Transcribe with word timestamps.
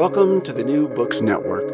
Welcome 0.00 0.40
to 0.42 0.52
the 0.52 0.64
New 0.64 0.88
Books 0.88 1.20
Network. 1.20 1.68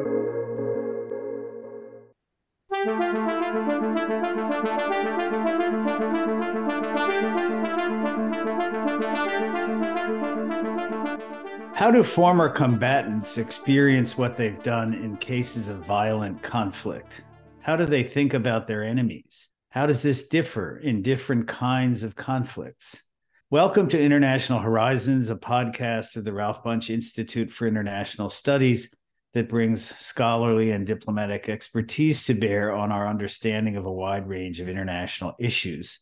How 11.74 11.90
do 11.92 12.02
former 12.02 12.48
combatants 12.48 13.38
experience 13.38 14.19
what 14.19 14.35
they've 14.35 14.62
done 14.62 14.92
in 14.92 15.17
cases 15.19 15.69
of 15.69 15.87
violent 15.87 16.43
conflict? 16.43 17.23
How 17.61 17.77
do 17.77 17.87
they 17.87 18.03
think 18.03 18.35
about 18.35 18.67
their 18.67 18.83
enemies? 18.83 19.48
How 19.71 19.87
does 19.87 20.03
this 20.03 20.27
differ 20.27 20.79
in 20.79 21.01
different 21.01 21.46
kinds 21.46 22.03
of 22.03 22.17
conflicts? 22.17 23.05
Welcome 23.53 23.89
to 23.91 24.03
International 24.03 24.59
Horizons, 24.59 25.31
a 25.31 25.37
podcast 25.37 26.17
of 26.17 26.25
the 26.25 26.33
Ralph 26.33 26.65
Bunche 26.65 26.91
Institute 26.91 27.49
for 27.49 27.69
International 27.69 28.29
Studies 28.29 28.93
that 29.34 29.48
brings 29.48 29.95
scholarly 29.97 30.73
and 30.73 30.84
diplomatic 30.84 31.48
expertise 31.48 32.25
to 32.25 32.34
bear 32.34 32.75
on 32.75 32.91
our 32.91 33.06
understanding 33.06 33.77
of 33.77 33.87
a 33.87 33.93
wide 33.93 34.29
range 34.29 34.59
of 34.59 34.69
international 34.69 35.37
issues. 35.39 36.01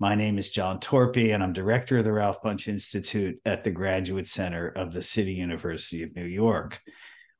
My 0.00 0.16
name 0.16 0.38
is 0.38 0.50
John 0.50 0.80
Torpey, 0.80 1.32
and 1.32 1.40
I'm 1.40 1.52
director 1.52 1.98
of 1.98 2.04
the 2.04 2.12
Ralph 2.12 2.42
Bunche 2.42 2.66
Institute 2.66 3.38
at 3.44 3.62
the 3.62 3.70
Graduate 3.70 4.26
Center 4.26 4.66
of 4.66 4.92
the 4.92 5.04
City 5.04 5.34
University 5.34 6.02
of 6.02 6.16
New 6.16 6.26
York. 6.26 6.80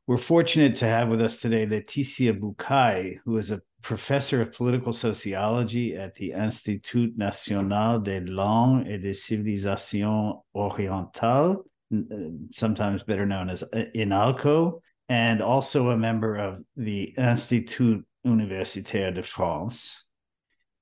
We're 0.07 0.19
fortunate 0.19 0.77
to 0.77 0.87
have 0.87 1.09
with 1.09 1.21
us 1.21 1.41
today 1.41 1.66
Laetitia 1.66 2.35
Bucaille, 2.35 3.19
who 3.24 3.38
is 3.38 3.51
a 3.51 3.61
professor 3.83 4.41
of 4.41 4.53
political 4.53 4.93
sociology 4.93 5.97
at 5.97 6.15
the 6.15 6.33
Institut 6.33 7.17
National 7.17 7.99
des 8.01 8.21
Langues 8.21 8.87
et 8.89 8.99
des 8.99 9.15
Civilisations 9.15 10.37
Orientales, 10.55 11.57
uh, 11.93 12.15
sometimes 12.55 13.03
better 13.03 13.27
known 13.27 13.51
as 13.51 13.63
uh, 13.63 13.85
INALCO, 13.95 14.81
and 15.09 15.43
also 15.43 15.91
a 15.91 15.97
member 15.97 16.37
of 16.37 16.61
the 16.77 17.15
Institut 17.19 18.05
Universitaire 18.24 19.13
de 19.13 19.23
France. 19.23 20.05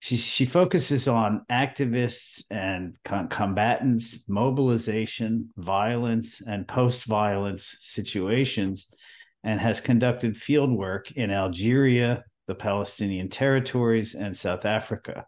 She 0.03 0.17
she 0.17 0.47
focuses 0.47 1.09
on 1.09 1.45
activists 1.51 2.45
and 2.51 2.97
com- 3.05 3.29
combatants, 3.29 4.29
mobilization, 4.29 5.51
violence, 5.57 6.41
and 6.41 6.67
post-violence 6.67 7.77
situations, 7.81 8.87
and 9.45 9.61
has 9.61 9.81
conducted 9.81 10.37
field 10.37 10.71
work 10.71 11.13
in 11.13 11.31
Algeria, 11.31 12.25
the 12.51 12.55
Palestinian 12.55 13.31
territories, 13.31 14.15
and 14.15 14.37
South 14.37 14.67
Africa. 14.67 15.27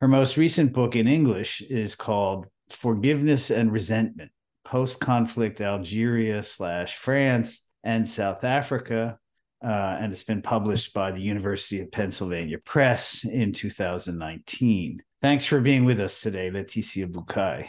Her 0.00 0.08
most 0.08 0.36
recent 0.36 0.74
book 0.74 0.96
in 0.96 1.08
English 1.08 1.62
is 1.62 1.94
called 1.94 2.46
Forgiveness 2.68 3.50
and 3.50 3.72
Resentment: 3.72 4.30
Post-Conflict 4.64 5.60
Algeria 5.62 6.42
slash 6.42 6.96
France 6.96 7.66
and 7.82 8.06
South 8.06 8.44
Africa 8.44 9.18
uh, 9.64 9.96
and 9.98 10.12
it's 10.12 10.22
been 10.22 10.42
published 10.42 10.92
by 10.92 11.10
the 11.10 11.20
University 11.20 11.80
of 11.80 11.90
Pennsylvania 11.90 12.58
Press 12.58 13.24
in 13.24 13.52
2019. 13.52 15.02
Thanks 15.22 15.46
for 15.46 15.60
being 15.60 15.86
with 15.86 16.00
us 16.00 16.20
today, 16.20 16.50
Laetitia 16.50 17.06
Bucaille. 17.08 17.68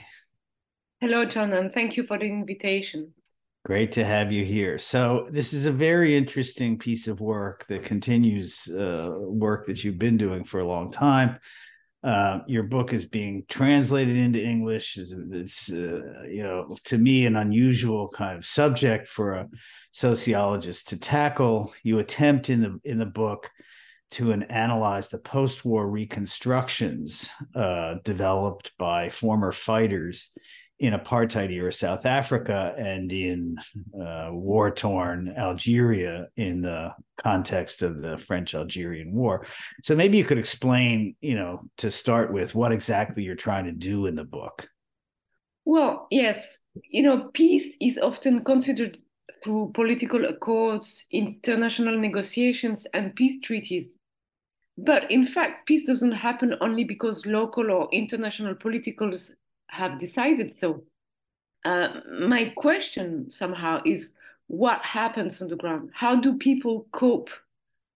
Hello, 1.00 1.24
John, 1.24 1.54
and 1.54 1.74
thank 1.74 1.96
you 1.96 2.04
for 2.04 2.18
the 2.18 2.26
invitation. 2.26 3.14
Great 3.66 3.94
to 3.94 4.06
have 4.06 4.32
you 4.32 4.46
here. 4.46 4.78
So, 4.78 5.28
this 5.32 5.52
is 5.52 5.66
a 5.66 5.72
very 5.72 6.16
interesting 6.16 6.78
piece 6.78 7.08
of 7.08 7.20
work 7.20 7.66
that 7.68 7.84
continues 7.84 8.68
uh, 8.68 9.10
work 9.18 9.66
that 9.66 9.84
you've 9.84 9.98
been 9.98 10.18
doing 10.18 10.44
for 10.44 10.60
a 10.60 10.68
long 10.68 10.92
time. 10.92 11.40
Uh, 12.04 12.42
your 12.46 12.62
book 12.62 12.94
is 12.94 13.08
being 13.08 13.44
translated 13.50 14.18
into 14.18 14.40
English. 14.40 15.00
It's, 15.00 15.72
uh, 15.72 16.26
you 16.30 16.44
know, 16.44 16.78
to 16.84 17.00
me, 17.00 17.26
an 17.26 17.38
unusual 17.38 18.08
kind 18.08 18.38
of 18.38 18.46
subject 18.46 19.08
for 19.08 19.34
a 19.34 19.50
sociologist 19.90 20.90
to 20.90 21.00
tackle. 21.00 21.74
You 21.82 21.98
attempt 21.98 22.52
in 22.52 22.62
the 22.62 22.80
in 22.84 23.00
the 23.00 23.08
book 23.08 23.50
to 24.12 24.32
an, 24.32 24.44
analyze 24.44 25.10
the 25.10 25.18
post-war 25.18 25.90
reconstructions 25.90 27.32
uh, 27.56 27.96
developed 28.04 28.74
by 28.78 29.10
former 29.10 29.52
fighters 29.52 30.30
in 30.80 30.94
apartheid 30.94 31.52
era 31.52 31.72
South 31.72 32.06
Africa 32.06 32.76
and 32.78 33.12
in 33.12 33.58
uh, 34.00 34.30
war 34.32 34.70
torn 34.72 35.34
Algeria 35.38 36.28
in 36.36 36.62
the 36.62 36.94
context 37.18 37.82
of 37.82 38.02
the 38.02 38.18
French 38.18 38.54
Algerian 38.54 39.14
War. 39.14 39.46
So 39.84 39.96
maybe 39.96 40.18
you 40.18 40.26
could 40.26 40.38
explain, 40.38 41.16
you 41.22 41.36
know, 41.36 41.70
to 41.78 41.90
start 41.90 42.34
with 42.34 42.56
what 42.56 42.74
exactly 42.74 43.24
you're 43.24 43.36
trying 43.36 43.66
to 43.66 43.72
do 43.72 44.08
in 44.08 44.16
the 44.16 44.26
book. 44.26 44.68
Well, 45.64 46.08
yes, 46.12 46.62
you 46.90 47.04
know, 47.04 47.30
peace 47.34 47.76
is 47.80 47.98
often 47.98 48.44
considered 48.44 48.98
through 49.44 49.72
political 49.74 50.26
accords, 50.26 51.06
international 51.12 51.98
negotiations, 51.98 52.86
and 52.94 53.16
peace 53.16 53.40
treaties. 53.40 53.98
But 54.78 55.10
in 55.10 55.26
fact, 55.26 55.68
peace 55.68 55.88
doesn't 55.88 56.12
happen 56.12 56.56
only 56.60 56.84
because 56.84 57.26
local 57.26 57.72
or 57.72 57.88
international 57.92 58.56
politicals 58.56 59.32
have 59.68 60.00
decided 60.00 60.56
so. 60.56 60.84
Uh, 61.64 62.00
my 62.20 62.54
question 62.56 63.32
somehow 63.32 63.82
is 63.86 64.14
what 64.48 64.82
happens 64.82 65.42
on 65.42 65.48
the 65.48 65.56
ground? 65.56 65.90
How 65.94 66.16
do 66.16 66.38
people 66.38 66.88
cope 66.92 67.30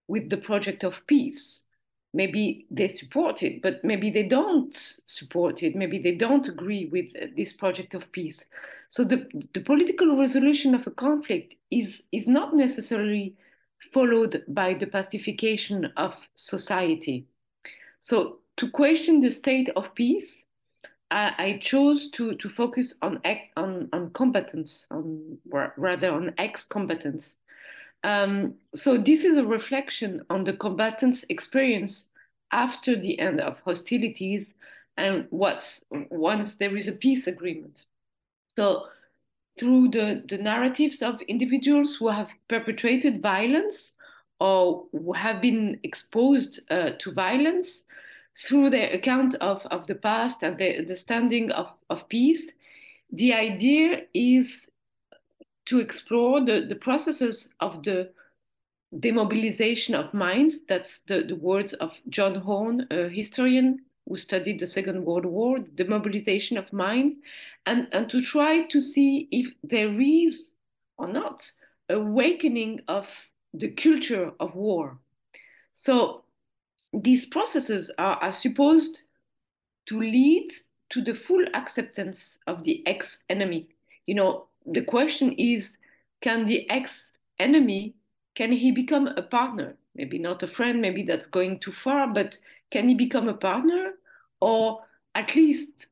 with 0.08 0.28
the 0.28 0.36
project 0.36 0.82
of 0.82 1.06
peace? 1.06 1.66
Maybe 2.12 2.66
they 2.70 2.88
support 2.88 3.44
it, 3.44 3.62
but 3.62 3.84
maybe 3.84 4.10
they 4.10 4.24
don't 4.24 4.76
support 5.06 5.62
it. 5.62 5.76
Maybe 5.76 6.00
they 6.00 6.16
don't 6.16 6.48
agree 6.48 6.86
with 6.86 7.36
this 7.36 7.52
project 7.52 7.94
of 7.94 8.10
peace. 8.10 8.46
So 8.88 9.04
the, 9.04 9.28
the 9.54 9.62
political 9.62 10.18
resolution 10.18 10.74
of 10.74 10.86
a 10.88 10.90
conflict 10.90 11.54
is, 11.70 12.02
is 12.10 12.26
not 12.26 12.56
necessarily 12.56 13.36
followed 13.92 14.42
by 14.48 14.74
the 14.74 14.86
pacification 14.86 15.92
of 15.96 16.14
society. 16.34 17.26
So 18.00 18.38
to 18.56 18.68
question 18.70 19.20
the 19.20 19.30
state 19.30 19.70
of 19.76 19.94
peace 19.94 20.44
I, 21.10 21.58
chose 21.60 22.08
to, 22.12 22.34
to 22.36 22.48
focus 22.48 22.94
on, 23.02 23.20
on, 23.56 23.88
on 23.92 24.10
combatants, 24.10 24.86
on, 24.90 25.38
rather 25.76 26.12
on 26.12 26.34
ex-combatants. 26.38 27.36
Um, 28.04 28.54
so 28.74 28.96
this 28.96 29.24
is 29.24 29.36
a 29.36 29.44
reflection 29.44 30.24
on 30.30 30.44
the 30.44 30.54
combatants' 30.54 31.24
experience 31.28 32.04
after 32.52 32.96
the 32.96 33.18
end 33.18 33.40
of 33.40 33.60
hostilities 33.60 34.52
and 34.96 35.26
what's 35.30 35.84
once 35.90 36.56
there 36.56 36.76
is 36.76 36.88
a 36.88 36.92
peace 36.92 37.26
agreement. 37.26 37.84
So 38.56 38.86
through 39.58 39.88
the, 39.88 40.24
the 40.28 40.38
narratives 40.38 41.02
of 41.02 41.20
individuals 41.22 41.96
who 41.96 42.08
have 42.08 42.28
perpetrated 42.48 43.20
violence 43.20 43.94
or 44.40 44.86
who 44.92 45.12
have 45.12 45.40
been 45.40 45.78
exposed 45.82 46.60
uh, 46.70 46.92
to 46.98 47.12
violence, 47.12 47.84
through 48.38 48.70
their 48.70 48.90
account 48.92 49.34
of, 49.36 49.62
of 49.70 49.86
the 49.86 49.94
past 49.94 50.42
and 50.42 50.58
the 50.58 50.78
understanding 50.78 51.50
of, 51.50 51.68
of 51.88 52.08
peace, 52.08 52.52
the 53.12 53.32
idea 53.32 54.02
is 54.14 54.70
to 55.66 55.78
explore 55.78 56.40
the, 56.40 56.66
the 56.68 56.74
processes 56.74 57.50
of 57.60 57.82
the 57.82 58.10
demobilization 58.98 59.94
of 59.94 60.12
minds. 60.14 60.62
That's 60.68 61.00
the, 61.00 61.22
the 61.22 61.36
words 61.36 61.74
of 61.74 61.92
John 62.08 62.34
Horne, 62.34 62.86
a 62.90 63.08
historian 63.08 63.80
who 64.08 64.16
studied 64.16 64.58
the 64.58 64.66
Second 64.66 65.04
World 65.04 65.26
War, 65.26 65.60
the 65.60 65.84
demobilization 65.84 66.58
of 66.58 66.72
minds, 66.72 67.14
and, 67.66 67.86
and 67.92 68.10
to 68.10 68.20
try 68.20 68.64
to 68.64 68.80
see 68.80 69.28
if 69.30 69.52
there 69.62 70.00
is 70.00 70.54
or 70.98 71.06
not 71.06 71.48
awakening 71.88 72.80
of 72.88 73.06
the 73.54 73.70
culture 73.70 74.32
of 74.40 74.54
war. 74.54 74.98
So 75.72 76.19
these 76.92 77.26
processes 77.26 77.90
are, 77.98 78.16
are 78.16 78.32
supposed 78.32 79.02
to 79.86 80.00
lead 80.00 80.50
to 80.90 81.02
the 81.02 81.14
full 81.14 81.44
acceptance 81.54 82.38
of 82.46 82.64
the 82.64 82.86
ex 82.86 83.24
enemy. 83.28 83.68
You 84.06 84.14
know, 84.16 84.46
the 84.66 84.84
question 84.84 85.32
is 85.32 85.76
can 86.20 86.46
the 86.46 86.68
ex 86.68 87.16
enemy 87.38 87.94
can 88.34 88.52
he 88.52 88.72
become 88.72 89.06
a 89.06 89.22
partner? 89.22 89.76
Maybe 89.94 90.18
not 90.18 90.42
a 90.42 90.46
friend, 90.46 90.80
maybe 90.80 91.02
that's 91.02 91.26
going 91.26 91.60
too 91.60 91.72
far, 91.72 92.12
but 92.12 92.36
can 92.70 92.88
he 92.88 92.94
become 92.94 93.28
a 93.28 93.34
partner? 93.34 93.92
Or 94.40 94.80
at 95.14 95.34
least 95.34 95.88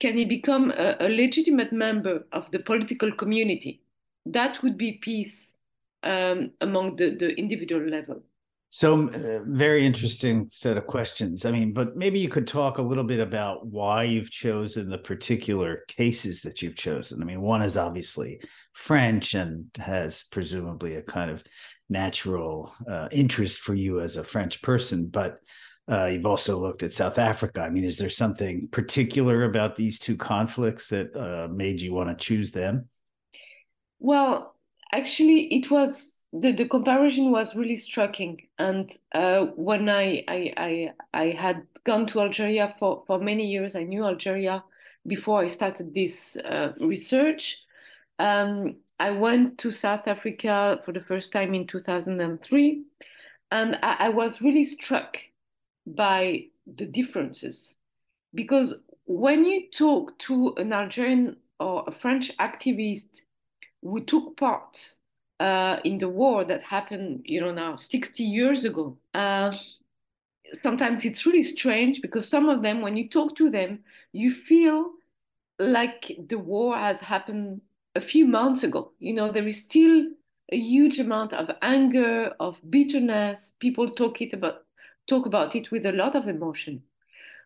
can 0.00 0.16
he 0.16 0.24
become 0.24 0.72
a, 0.72 0.96
a 1.00 1.08
legitimate 1.08 1.72
member 1.72 2.26
of 2.32 2.50
the 2.50 2.58
political 2.58 3.12
community? 3.12 3.80
That 4.26 4.62
would 4.62 4.76
be 4.76 5.00
peace 5.02 5.56
um, 6.02 6.50
among 6.60 6.96
the, 6.96 7.14
the 7.14 7.34
individual 7.38 7.88
level. 7.88 8.22
So, 8.68 9.08
uh, 9.08 9.40
very 9.46 9.86
interesting 9.86 10.48
set 10.50 10.76
of 10.76 10.86
questions. 10.86 11.44
I 11.44 11.50
mean, 11.50 11.72
but 11.72 11.96
maybe 11.96 12.18
you 12.18 12.28
could 12.28 12.46
talk 12.46 12.78
a 12.78 12.82
little 12.82 13.04
bit 13.04 13.20
about 13.20 13.66
why 13.66 14.02
you've 14.02 14.30
chosen 14.30 14.88
the 14.88 14.98
particular 14.98 15.84
cases 15.88 16.42
that 16.42 16.60
you've 16.60 16.76
chosen. 16.76 17.22
I 17.22 17.24
mean, 17.24 17.40
one 17.40 17.62
is 17.62 17.76
obviously 17.76 18.40
French 18.72 19.34
and 19.34 19.66
has 19.78 20.24
presumably 20.30 20.96
a 20.96 21.02
kind 21.02 21.30
of 21.30 21.42
natural 21.88 22.74
uh, 22.90 23.08
interest 23.12 23.60
for 23.60 23.74
you 23.74 24.00
as 24.00 24.16
a 24.16 24.24
French 24.24 24.60
person, 24.62 25.06
but 25.06 25.38
uh, 25.90 26.06
you've 26.06 26.26
also 26.26 26.58
looked 26.58 26.82
at 26.82 26.92
South 26.92 27.18
Africa. 27.18 27.60
I 27.60 27.70
mean, 27.70 27.84
is 27.84 27.96
there 27.96 28.10
something 28.10 28.68
particular 28.72 29.44
about 29.44 29.76
these 29.76 29.98
two 29.98 30.16
conflicts 30.16 30.88
that 30.88 31.14
uh, 31.16 31.48
made 31.52 31.80
you 31.80 31.94
want 31.94 32.08
to 32.08 32.24
choose 32.24 32.50
them? 32.50 32.88
Well, 34.00 34.54
actually, 34.92 35.54
it 35.54 35.70
was 35.70 36.24
the, 36.40 36.52
the 36.52 36.68
comparison 36.68 37.30
was 37.30 37.56
really 37.56 37.76
striking. 37.76 38.46
And 38.58 38.92
uh, 39.12 39.46
when 39.56 39.88
I, 39.88 40.24
I, 40.28 40.52
I 40.56 40.92
I 41.14 41.30
had 41.30 41.66
gone 41.84 42.06
to 42.08 42.20
Algeria 42.20 42.74
for, 42.78 43.04
for 43.06 43.18
many 43.18 43.46
years, 43.46 43.74
I 43.74 43.84
knew 43.84 44.04
Algeria 44.04 44.62
before 45.06 45.40
I 45.40 45.46
started 45.46 45.94
this 45.94 46.36
uh, 46.36 46.72
research. 46.80 47.64
Um, 48.18 48.76
I 48.98 49.10
went 49.10 49.58
to 49.58 49.70
South 49.70 50.08
Africa 50.08 50.80
for 50.84 50.92
the 50.92 51.00
first 51.00 51.32
time 51.32 51.54
in 51.54 51.66
2003, 51.66 52.82
and 53.50 53.78
I, 53.82 53.96
I 53.98 54.08
was 54.08 54.40
really 54.40 54.64
struck 54.64 55.18
by 55.86 56.46
the 56.66 56.86
differences 56.86 57.74
because 58.34 58.74
when 59.04 59.44
you 59.44 59.70
talk 59.70 60.18
to 60.18 60.54
an 60.56 60.72
Algerian 60.72 61.36
or 61.60 61.84
a 61.86 61.92
French 61.92 62.36
activist 62.38 63.20
who 63.82 64.02
took 64.04 64.36
part 64.36 64.96
uh, 65.40 65.80
in 65.84 65.98
the 65.98 66.08
war 66.08 66.44
that 66.44 66.62
happened, 66.62 67.22
you 67.24 67.40
know, 67.40 67.52
now 67.52 67.76
60 67.76 68.22
years 68.22 68.64
ago, 68.64 68.96
uh, 69.14 69.54
sometimes 70.52 71.04
it's 71.04 71.26
really 71.26 71.42
strange 71.42 72.00
because 72.00 72.28
some 72.28 72.48
of 72.48 72.62
them, 72.62 72.80
when 72.80 72.96
you 72.96 73.08
talk 73.08 73.36
to 73.36 73.50
them, 73.50 73.80
you 74.12 74.30
feel 74.30 74.92
like 75.58 76.16
the 76.28 76.38
war 76.38 76.76
has 76.76 77.00
happened 77.00 77.60
a 77.94 78.00
few 78.00 78.26
months 78.26 78.62
ago. 78.62 78.92
You 78.98 79.14
know, 79.14 79.32
there 79.32 79.46
is 79.48 79.60
still 79.60 80.06
a 80.52 80.56
huge 80.56 80.98
amount 80.98 81.32
of 81.32 81.50
anger, 81.62 82.32
of 82.40 82.58
bitterness. 82.70 83.54
People 83.58 83.90
talk 83.90 84.20
it 84.20 84.32
about 84.32 84.62
talk 85.08 85.26
about 85.26 85.54
it 85.54 85.70
with 85.70 85.86
a 85.86 85.92
lot 85.92 86.16
of 86.16 86.28
emotion. 86.28 86.82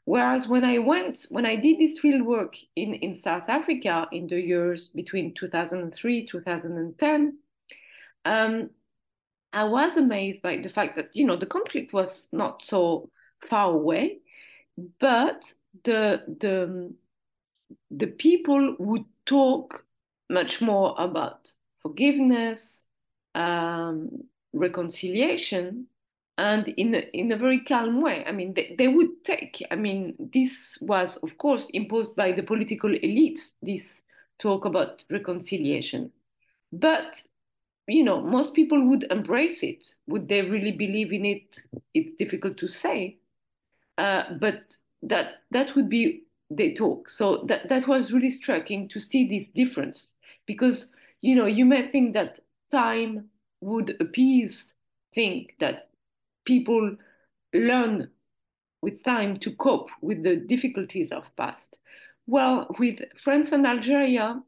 Whereas 0.04 0.48
when 0.48 0.64
I 0.64 0.78
went, 0.78 1.26
when 1.28 1.44
I 1.44 1.56
did 1.56 1.78
this 1.78 1.98
field 1.98 2.22
work 2.26 2.56
in, 2.74 2.94
in 2.94 3.14
South 3.14 3.48
Africa 3.48 4.08
in 4.12 4.26
the 4.26 4.40
years 4.40 4.88
between 4.88 5.34
2003, 5.34 6.26
2010, 6.26 7.38
um, 8.24 8.70
I 9.52 9.64
was 9.64 9.96
amazed 9.96 10.42
by 10.42 10.56
the 10.56 10.68
fact 10.68 10.96
that, 10.96 11.10
you 11.12 11.26
know, 11.26 11.36
the 11.36 11.46
conflict 11.46 11.92
was 11.92 12.28
not 12.32 12.64
so 12.64 13.10
far 13.38 13.72
away, 13.72 14.18
but 15.00 15.52
the, 15.84 16.22
the, 16.40 16.92
the 17.90 18.06
people 18.06 18.76
would 18.78 19.04
talk 19.26 19.84
much 20.28 20.60
more 20.60 20.94
about 20.98 21.50
forgiveness, 21.82 22.86
um, 23.34 24.24
reconciliation, 24.52 25.86
and 26.38 26.68
in 26.68 26.94
a, 26.94 27.00
in 27.12 27.32
a 27.32 27.36
very 27.36 27.60
calm 27.64 28.00
way. 28.00 28.24
I 28.26 28.32
mean, 28.32 28.54
they, 28.54 28.74
they 28.78 28.88
would 28.88 29.24
take. 29.24 29.62
I 29.70 29.74
mean, 29.74 30.30
this 30.32 30.78
was, 30.80 31.16
of 31.18 31.36
course, 31.36 31.66
imposed 31.74 32.16
by 32.16 32.32
the 32.32 32.42
political 32.42 32.90
elites. 32.90 33.52
This 33.62 34.00
talk 34.38 34.64
about 34.64 35.02
reconciliation, 35.10 36.12
but 36.72 37.22
you 37.90 38.04
know, 38.04 38.20
most 38.20 38.54
people 38.54 38.88
would 38.88 39.04
embrace 39.10 39.62
it. 39.62 39.84
Would 40.06 40.28
they 40.28 40.42
really 40.42 40.72
believe 40.72 41.12
in 41.12 41.24
it? 41.24 41.60
It's 41.94 42.14
difficult 42.14 42.56
to 42.58 42.68
say, 42.68 43.18
uh, 43.98 44.34
but 44.40 44.76
that 45.02 45.42
that 45.50 45.74
would 45.74 45.88
be 45.88 46.24
the 46.50 46.74
talk. 46.74 47.08
So 47.08 47.44
that 47.48 47.68
that 47.68 47.88
was 47.88 48.12
really 48.12 48.30
striking 48.30 48.88
to 48.90 49.00
see 49.00 49.28
this 49.28 49.48
difference 49.54 50.14
because 50.46 50.90
you 51.20 51.36
know 51.36 51.46
you 51.46 51.64
may 51.64 51.88
think 51.88 52.14
that 52.14 52.38
time 52.70 53.28
would 53.60 53.96
appease 54.00 54.74
think 55.14 55.56
that 55.60 55.88
people 56.44 56.96
learn 57.52 58.10
with 58.82 59.02
time 59.04 59.38
to 59.38 59.52
cope 59.56 59.90
with 60.00 60.22
the 60.22 60.36
difficulties 60.36 61.12
of 61.12 61.24
past. 61.36 61.78
Well, 62.26 62.66
with 62.78 63.00
France 63.16 63.52
and 63.52 63.66
Algeria, 63.66 64.40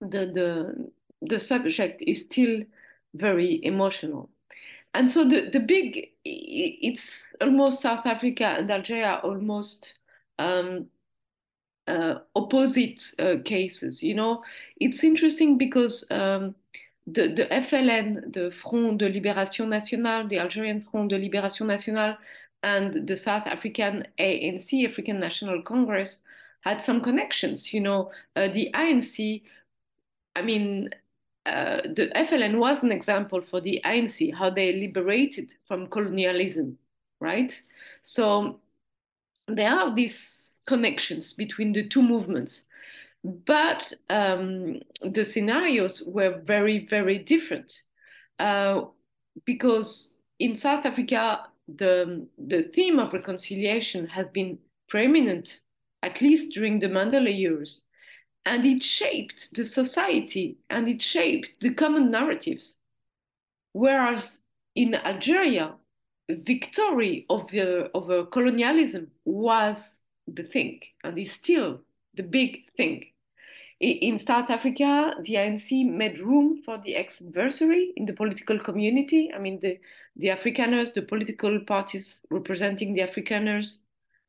the, 0.00 0.26
the, 0.26 0.90
the 1.22 1.40
subject 1.40 2.02
is 2.06 2.22
still 2.22 2.62
very 3.14 3.64
emotional. 3.64 4.28
And 4.94 5.10
so 5.10 5.24
the, 5.26 5.48
the 5.50 5.60
big, 5.60 6.10
it's 6.24 7.22
almost 7.40 7.80
South 7.80 8.06
Africa 8.06 8.44
and 8.58 8.70
Algeria 8.70 9.20
almost 9.22 9.94
um, 10.38 10.86
uh, 11.86 12.16
opposite 12.36 13.02
uh, 13.18 13.36
cases. 13.44 14.02
You 14.02 14.14
know, 14.14 14.42
it's 14.76 15.02
interesting 15.02 15.56
because 15.56 16.04
um, 16.10 16.54
the, 17.06 17.28
the 17.28 17.46
FLN, 17.50 18.32
the 18.32 18.50
Front 18.50 18.98
de 18.98 19.10
Libération 19.10 19.68
Nationale, 19.68 20.28
the 20.28 20.38
Algerian 20.38 20.82
Front 20.82 21.08
de 21.08 21.18
Libération 21.18 21.66
Nationale, 21.66 22.18
and 22.62 23.06
the 23.06 23.16
South 23.16 23.46
African 23.46 24.06
ANC, 24.18 24.88
African 24.88 25.18
National 25.18 25.62
Congress, 25.62 26.20
had 26.60 26.84
some 26.84 27.00
connections. 27.00 27.72
You 27.72 27.80
know, 27.80 28.12
uh, 28.36 28.48
the 28.48 28.70
ANC, 28.74 29.42
I 30.36 30.42
mean, 30.42 30.90
uh, 31.46 31.82
the 31.82 32.10
FLN 32.14 32.58
was 32.58 32.82
an 32.82 32.92
example 32.92 33.40
for 33.40 33.60
the 33.60 33.80
ANC, 33.84 34.32
how 34.34 34.50
they 34.50 34.72
liberated 34.72 35.54
from 35.66 35.88
colonialism, 35.88 36.78
right? 37.20 37.60
So 38.02 38.60
there 39.48 39.70
are 39.70 39.94
these 39.94 40.60
connections 40.66 41.32
between 41.32 41.72
the 41.72 41.88
two 41.88 42.02
movements. 42.02 42.62
But 43.24 43.92
um, 44.10 44.80
the 45.00 45.24
scenarios 45.24 46.02
were 46.06 46.40
very, 46.44 46.86
very 46.86 47.18
different 47.18 47.72
uh, 48.38 48.82
because 49.44 50.14
in 50.38 50.56
South 50.56 50.84
Africa, 50.84 51.46
the, 51.68 52.26
the 52.38 52.64
theme 52.74 52.98
of 52.98 53.12
reconciliation 53.12 54.06
has 54.08 54.28
been 54.28 54.58
preeminent, 54.88 55.60
at 56.02 56.20
least 56.20 56.52
during 56.52 56.80
the 56.80 56.88
Mandela 56.88 57.36
years. 57.36 57.84
And 58.44 58.66
it 58.66 58.82
shaped 58.82 59.54
the 59.54 59.64
society 59.64 60.56
and 60.68 60.88
it 60.88 61.00
shaped 61.00 61.50
the 61.60 61.74
common 61.74 62.10
narratives. 62.10 62.74
Whereas 63.72 64.38
in 64.74 64.94
Algeria, 64.94 65.74
victory 66.28 67.26
over, 67.28 67.88
uh, 67.94 67.96
over 67.96 68.20
uh, 68.20 68.24
colonialism 68.26 69.10
was 69.24 70.04
the 70.26 70.42
thing 70.42 70.80
and 71.04 71.18
is 71.18 71.32
still 71.32 71.80
the 72.14 72.22
big 72.22 72.70
thing. 72.76 73.06
In 73.80 74.16
South 74.18 74.48
Africa, 74.48 75.14
the 75.24 75.34
ANC 75.34 75.84
made 75.84 76.18
room 76.20 76.62
for 76.64 76.78
the 76.78 76.94
ex-adversary 76.94 77.92
in 77.96 78.06
the 78.06 78.12
political 78.12 78.56
community. 78.60 79.32
I 79.34 79.38
mean, 79.38 79.58
the, 79.60 79.80
the 80.14 80.28
Afrikaners, 80.28 80.94
the 80.94 81.02
political 81.02 81.58
parties 81.60 82.20
representing 82.30 82.94
the 82.94 83.00
Afrikaners 83.00 83.78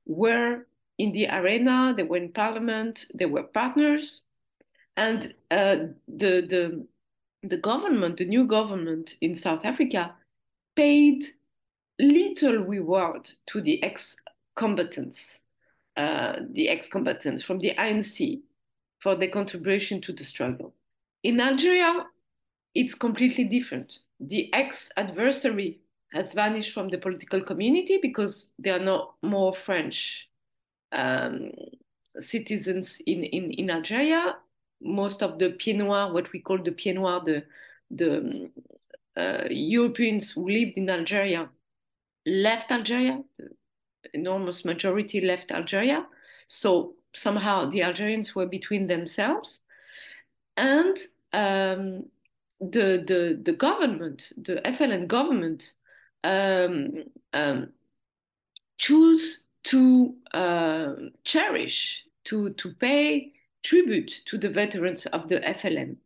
were 0.08 0.66
in 0.98 1.12
the 1.12 1.28
arena, 1.28 1.94
they 1.96 2.04
were 2.04 2.18
in 2.18 2.32
parliament, 2.32 3.06
they 3.14 3.26
were 3.26 3.44
partners. 3.44 4.22
And 4.96 5.34
uh, 5.50 5.78
the, 6.08 6.42
the, 6.48 6.88
the 7.42 7.58
government, 7.58 8.18
the 8.18 8.26
new 8.26 8.46
government 8.46 9.16
in 9.22 9.34
South 9.34 9.66
Africa, 9.66 10.14
paid 10.76 11.24
little 12.00 12.60
reward 12.60 13.30
to 13.48 13.62
the 13.62 13.82
ex-combatants, 13.84 15.40
uh, 15.98 16.34
the 16.52 16.70
ex-combatants 16.70 17.44
from 17.44 17.60
the 17.60 17.74
ANC 17.76 18.42
for 19.00 19.16
their 19.16 19.32
contribution 19.32 20.02
to 20.02 20.14
the 20.14 20.24
struggle. 20.24 20.74
In 21.24 21.40
Algeria, 21.40 22.06
it's 22.76 22.96
completely 22.96 23.46
different. 23.46 24.00
The 24.20 24.54
ex-adversary 24.54 25.80
has 26.14 26.34
vanished 26.34 26.74
from 26.74 26.90
the 26.90 26.98
political 26.98 27.42
community 27.42 28.00
because 28.02 28.52
they 28.60 28.70
are 28.70 28.80
no 28.80 29.16
more 29.22 29.54
French 29.56 30.30
um, 30.94 31.52
citizens 32.20 33.02
in, 33.06 33.24
in, 33.24 33.52
in 33.52 33.70
Algeria. 33.70 34.36
Most 34.82 35.22
of 35.22 35.40
the 35.40 35.52
Pieds 35.52 35.80
Noirs, 35.80 36.14
what 36.14 36.32
we 36.32 36.40
call 36.40 36.62
the 36.62 36.72
Pieds 36.72 36.96
Noirs, 36.96 37.24
the, 37.26 37.44
the 37.92 38.50
uh, 39.16 39.48
Europeans 39.50 40.32
who 40.32 40.50
lived 40.50 40.74
in 40.78 40.90
Algeria, 40.90 41.50
left 42.26 42.72
Algeria. 42.72 43.22
The 43.38 43.50
enormous 44.14 44.66
majority 44.66 45.22
left 45.22 45.52
Algeria. 45.52 46.06
So 46.48 46.96
somehow 47.16 47.70
the 47.70 47.84
Algerians 47.84 48.36
were 48.36 48.46
between 48.46 48.88
themselves, 48.88 49.60
and 50.58 50.98
um, 51.32 52.06
the 52.60 53.04
the 53.08 53.40
the 53.44 53.54
government, 53.54 54.30
the 54.38 54.62
FLN 54.66 55.08
government, 55.08 55.64
um, 56.24 57.06
um, 57.34 57.70
choose 58.78 59.44
to 59.66 60.16
uh, 60.34 60.94
cherish, 61.24 62.06
to 62.26 62.52
to 62.52 62.74
pay 62.74 63.34
tribute 63.64 64.12
to 64.28 64.38
the 64.38 64.50
veterans 64.50 65.06
of 65.08 65.30
the 65.30 65.40
FLN. 65.40 65.98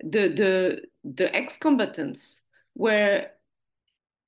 The 0.00 0.28
the 0.28 0.82
the 1.04 1.34
ex-combatants 1.34 2.42
were 2.74 3.26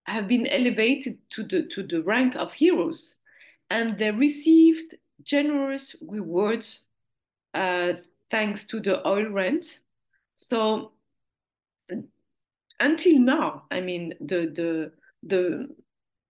have 0.05 0.27
been 0.27 0.47
elevated 0.47 1.19
to 1.31 1.45
the 1.45 1.69
to 1.75 1.83
the 1.83 2.03
rank 2.03 2.37
of 2.37 2.53
heroes, 2.53 3.17
and 3.71 3.99
they 3.99 4.11
received 4.11 4.97
generous 5.23 5.95
rewards 6.01 6.85
uh, 7.55 7.93
thanks 8.31 8.67
to 8.67 8.81
the 8.81 9.07
oil 9.07 9.29
rent. 9.29 9.81
So 10.35 10.93
until 12.81 13.19
now, 13.19 13.65
I 13.71 13.81
mean, 13.81 14.15
the 14.21 14.51
the 14.55 14.93
the 15.23 15.69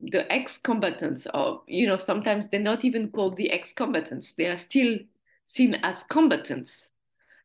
the 0.00 0.30
ex-combatants, 0.32 1.26
or 1.34 1.62
you 1.66 1.86
know, 1.86 1.98
sometimes 1.98 2.48
they're 2.48 2.60
not 2.60 2.84
even 2.84 3.10
called 3.10 3.36
the 3.36 3.50
ex-combatants; 3.50 4.32
they 4.32 4.46
are 4.46 4.56
still 4.56 4.98
seen 5.44 5.74
as 5.82 6.02
combatants. 6.04 6.90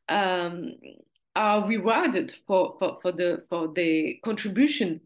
Um, 0.08 0.74
are 1.36 1.68
rewarded 1.68 2.34
for, 2.48 2.76
for, 2.80 2.98
for 3.02 3.12
the 3.12 3.44
for 3.50 3.68
the 3.74 4.20
contribution 4.24 5.02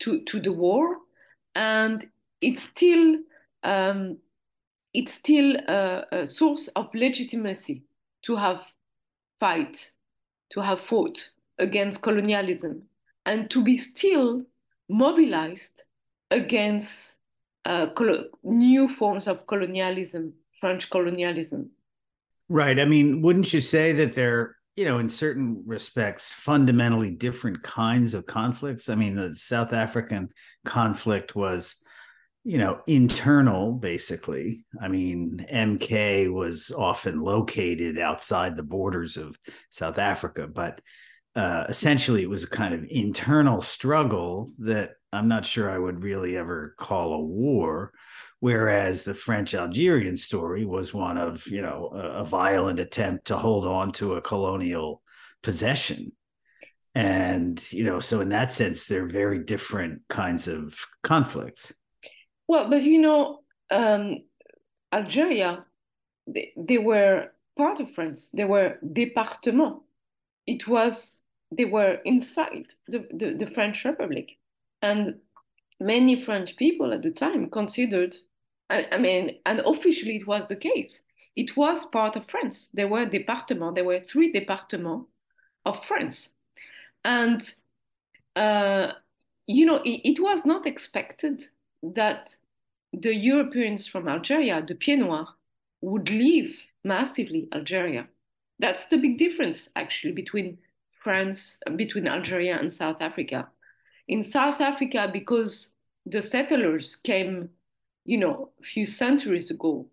to, 0.00 0.22
to 0.24 0.40
the 0.40 0.52
war, 0.52 0.96
and 1.54 2.06
it's 2.40 2.62
still 2.62 3.18
um, 3.62 4.18
it's 4.94 5.12
still 5.12 5.56
a, 5.68 6.04
a, 6.12 6.26
source 6.26 6.68
of 6.68 6.94
legitimacy 6.94 7.82
to 8.22 8.36
have 8.36 8.64
fight, 9.38 9.92
to 10.50 10.60
have 10.60 10.80
fought 10.80 11.18
against 11.58 12.02
colonialism, 12.02 12.82
and 13.26 13.50
to 13.50 13.62
be 13.62 13.76
still 13.76 14.42
mobilized 14.88 15.82
against 16.36 17.14
uh, 17.64 17.88
new 18.44 18.88
forms 18.88 19.26
of 19.26 19.46
colonialism, 19.46 20.32
French 20.60 20.88
colonialism. 20.90 21.70
Right. 22.48 22.78
I 22.78 22.84
mean, 22.84 23.22
wouldn't 23.22 23.52
you 23.52 23.60
say 23.60 23.92
that 23.92 24.12
they're, 24.12 24.56
you 24.76 24.84
know, 24.84 24.98
in 24.98 25.08
certain 25.08 25.64
respects, 25.66 26.32
fundamentally 26.32 27.10
different 27.10 27.62
kinds 27.62 28.14
of 28.14 28.26
conflicts? 28.26 28.88
I 28.88 28.94
mean, 28.94 29.16
the 29.16 29.34
South 29.34 29.72
African 29.72 30.28
conflict 30.64 31.34
was, 31.34 31.76
you 32.44 32.58
know, 32.58 32.80
internal, 32.86 33.72
basically. 33.72 34.64
I 34.80 34.86
mean, 34.86 35.44
MK 35.52 36.32
was 36.32 36.70
often 36.70 37.20
located 37.20 37.98
outside 37.98 38.56
the 38.56 38.62
borders 38.62 39.16
of 39.16 39.36
South 39.70 39.98
Africa, 39.98 40.46
but 40.46 40.80
uh, 41.34 41.64
essentially 41.68 42.22
it 42.22 42.30
was 42.30 42.44
a 42.44 42.50
kind 42.50 42.72
of 42.72 42.86
internal 42.88 43.60
struggle 43.60 44.50
that 44.58 44.92
I'm 45.12 45.28
not 45.28 45.46
sure 45.46 45.70
I 45.70 45.78
would 45.78 46.02
really 46.02 46.36
ever 46.36 46.74
call 46.78 47.14
a 47.14 47.20
war. 47.20 47.92
Whereas 48.40 49.04
the 49.04 49.14
French 49.14 49.54
Algerian 49.54 50.16
story 50.16 50.64
was 50.64 50.92
one 50.92 51.16
of, 51.16 51.46
you 51.46 51.62
know, 51.62 51.90
a, 51.94 52.20
a 52.20 52.24
violent 52.24 52.78
attempt 52.78 53.26
to 53.26 53.36
hold 53.36 53.66
on 53.66 53.92
to 53.92 54.14
a 54.14 54.20
colonial 54.20 55.02
possession. 55.42 56.12
And, 56.94 57.60
you 57.72 57.84
know, 57.84 58.00
so 58.00 58.20
in 58.20 58.30
that 58.30 58.52
sense, 58.52 58.84
they're 58.84 59.08
very 59.08 59.38
different 59.38 60.02
kinds 60.08 60.48
of 60.48 60.78
conflicts. 61.02 61.72
Well, 62.48 62.70
but 62.70 62.82
you 62.82 63.00
know, 63.00 63.40
um, 63.70 64.18
Algeria, 64.92 65.64
they, 66.26 66.52
they 66.56 66.78
were 66.78 67.28
part 67.56 67.80
of 67.80 67.90
France. 67.92 68.30
They 68.32 68.44
were 68.44 68.78
département. 68.82 69.80
It 70.46 70.68
was 70.68 71.22
they 71.52 71.64
were 71.64 71.98
inside 72.04 72.66
the, 72.88 73.06
the, 73.12 73.34
the, 73.34 73.46
French 73.46 73.84
Republic. 73.84 74.36
And 74.82 75.20
many 75.80 76.20
French 76.20 76.56
people 76.56 76.92
at 76.92 77.02
the 77.02 77.10
time 77.10 77.50
considered, 77.50 78.16
I, 78.70 78.86
I, 78.92 78.98
mean, 78.98 79.38
and 79.46 79.60
officially 79.60 80.16
it 80.16 80.26
was 80.26 80.46
the 80.46 80.56
case, 80.56 81.02
it 81.34 81.56
was 81.56 81.84
part 81.86 82.16
of 82.16 82.28
France. 82.28 82.68
There 82.72 82.88
were 82.88 83.06
départements, 83.06 83.74
there 83.74 83.84
were 83.84 84.00
three 84.00 84.32
départements 84.32 85.06
of 85.64 85.84
France. 85.84 86.30
And, 87.04 87.42
uh, 88.34 88.92
you 89.46 89.66
know, 89.66 89.76
it, 89.84 90.00
it, 90.04 90.20
was 90.20 90.46
not 90.46 90.66
expected 90.66 91.44
that 91.82 92.34
the 92.92 93.14
Europeans 93.14 93.86
from 93.86 94.08
Algeria, 94.08 94.64
the 94.66 94.74
Pieds 94.74 95.02
Noirs, 95.02 95.28
would 95.82 96.08
leave 96.08 96.56
massively 96.84 97.48
Algeria. 97.52 98.08
That's 98.58 98.86
the 98.86 98.96
big 98.96 99.18
difference, 99.18 99.68
actually, 99.76 100.12
between 100.12 100.58
France, 101.02 101.58
between 101.76 102.08
Algeria 102.08 102.58
and 102.58 102.72
South 102.72 103.00
Africa. 103.00 103.48
In 104.08 104.22
South 104.22 104.60
Africa, 104.60 105.10
because 105.12 105.70
the 106.04 106.22
settlers 106.22 106.96
came, 106.96 107.50
you 108.04 108.18
know, 108.18 108.50
a 108.60 108.64
few 108.64 108.86
centuries 108.86 109.50
ago, 109.50 109.86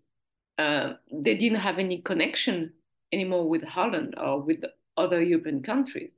uh, 0.57 0.93
they 1.11 1.35
didn't 1.35 1.59
have 1.59 1.79
any 1.79 2.01
connection 2.01 2.73
anymore 3.11 3.49
with 3.49 3.63
Holland 3.63 4.15
or 4.17 4.39
with 4.41 4.63
other 4.97 5.21
European 5.21 5.63
countries. 5.63 6.11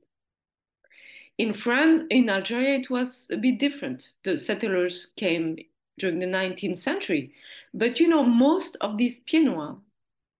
In 1.38 1.52
France, 1.52 2.02
in 2.10 2.28
Algeria, 2.30 2.78
it 2.78 2.90
was 2.90 3.30
a 3.30 3.36
bit 3.36 3.58
different. 3.58 4.08
The 4.24 4.38
settlers 4.38 5.08
came 5.16 5.58
during 5.98 6.18
the 6.18 6.26
19th 6.26 6.78
century. 6.78 7.34
But 7.74 8.00
you 8.00 8.08
know, 8.08 8.22
most 8.24 8.76
of 8.80 8.96
these 8.96 9.20
Pieds 9.20 9.76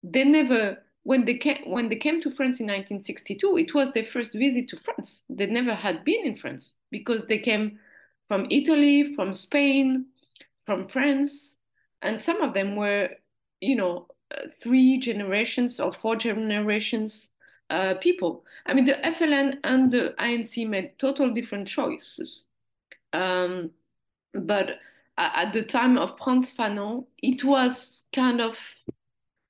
they 0.02 0.24
never 0.24 0.78
when 1.06 1.24
they 1.24 1.36
came 1.36 1.70
when 1.70 1.88
they 1.88 1.94
came 1.94 2.20
to 2.20 2.32
France 2.32 2.58
in 2.58 2.66
1962, 2.66 3.58
it 3.58 3.72
was 3.72 3.92
their 3.92 4.06
first 4.06 4.32
visit 4.32 4.66
to 4.68 4.76
France. 4.80 5.22
They 5.30 5.46
never 5.46 5.72
had 5.72 6.02
been 6.04 6.26
in 6.26 6.36
France 6.36 6.74
because 6.90 7.26
they 7.26 7.38
came 7.38 7.78
from 8.26 8.48
Italy, 8.50 9.14
from 9.14 9.32
Spain, 9.32 10.06
from 10.64 10.84
France, 10.84 11.58
and 12.02 12.20
some 12.20 12.42
of 12.42 12.54
them 12.54 12.74
were, 12.74 13.10
you 13.60 13.76
know, 13.76 14.08
uh, 14.36 14.48
three 14.60 14.98
generations 14.98 15.78
or 15.78 15.92
four 15.92 16.16
generations 16.16 17.30
uh, 17.70 17.94
people. 18.00 18.44
I 18.66 18.74
mean, 18.74 18.84
the 18.84 18.94
FLN 18.94 19.58
and 19.62 19.92
the 19.92 20.12
ANC 20.18 20.68
made 20.68 20.98
total 20.98 21.32
different 21.32 21.68
choices. 21.68 22.46
Um, 23.12 23.70
but 24.34 24.80
at 25.18 25.52
the 25.52 25.62
time 25.62 25.98
of 25.98 26.18
Frantz 26.18 26.52
Fanon, 26.52 27.06
it 27.22 27.44
was 27.44 28.06
kind 28.12 28.40
of 28.40 28.58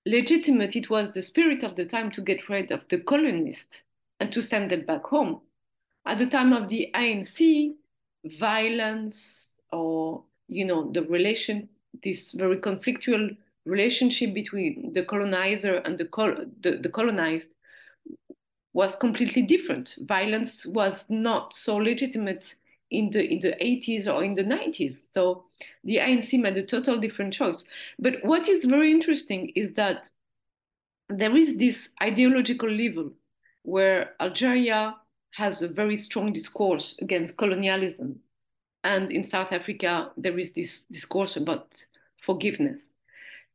legitimate 0.07 0.77
it 0.77 0.89
was 0.89 1.13
the 1.13 1.23
spirit 1.23 1.65
of 1.65 1.75
the 1.75 1.85
time 1.85 2.11
to 2.13 2.23
get 2.23 2.49
rid 2.49 2.71
of 2.71 2.83
the 2.89 3.01
colonists 3.01 3.83
and 4.21 4.33
to 4.33 4.41
send 4.41 4.71
them 4.71 4.87
back 4.87 5.05
home. 5.05 5.41
At 6.07 6.19
the 6.19 6.27
time 6.27 6.53
of 6.53 6.69
the 6.69 6.91
ANC, 6.95 7.75
violence 8.25 9.59
or 9.73 10.23
you 10.49 10.65
know 10.65 10.91
the 10.93 11.03
relation, 11.03 11.69
this 12.05 12.33
very 12.33 12.57
conflictual 12.59 13.37
relationship 13.65 14.33
between 14.33 14.93
the 14.95 15.05
colonizer 15.05 15.79
and 15.79 15.99
the, 15.99 16.07
col- 16.07 16.47
the, 16.61 16.79
the 16.79 16.89
colonized 16.89 17.49
was 18.73 18.95
completely 18.95 19.43
different. 19.43 19.97
Violence 20.03 20.65
was 20.67 21.11
not 21.11 21.55
so 21.55 21.77
legitimate 21.77 22.55
in 22.91 23.11
the 23.11 23.25
in 23.25 23.41
the 23.41 23.57
80s 23.61 24.07
or 24.07 24.23
in 24.23 24.35
the 24.35 24.45
90s. 24.45 25.13
So 25.13 25.45
the 25.85 25.97
ANC 25.97 26.41
made 26.41 26.57
a 26.57 26.65
total 26.65 26.99
different 26.99 27.33
choice. 27.33 27.65
But 27.99 28.25
what 28.25 28.49
is 28.49 28.65
very 28.65 28.91
interesting 28.93 29.51
is 29.55 29.75
that 29.75 30.11
there 31.09 31.37
is 31.37 31.57
this 31.57 31.91
ideological 32.03 32.71
level 32.71 33.13
where 33.63 34.15
Algeria 34.21 34.97
has 35.33 35.63
a 35.63 35.69
very 35.69 35.97
strong 35.97 36.33
discourse 36.33 36.95
against 37.01 37.37
colonialism. 37.37 38.19
And 38.85 39.11
in 39.11 39.25
South 39.25 39.53
Africa, 39.53 40.13
there 40.17 40.39
is 40.39 40.53
this 40.53 40.83
discourse 40.91 41.37
about 41.37 41.85
forgiveness. 42.23 42.93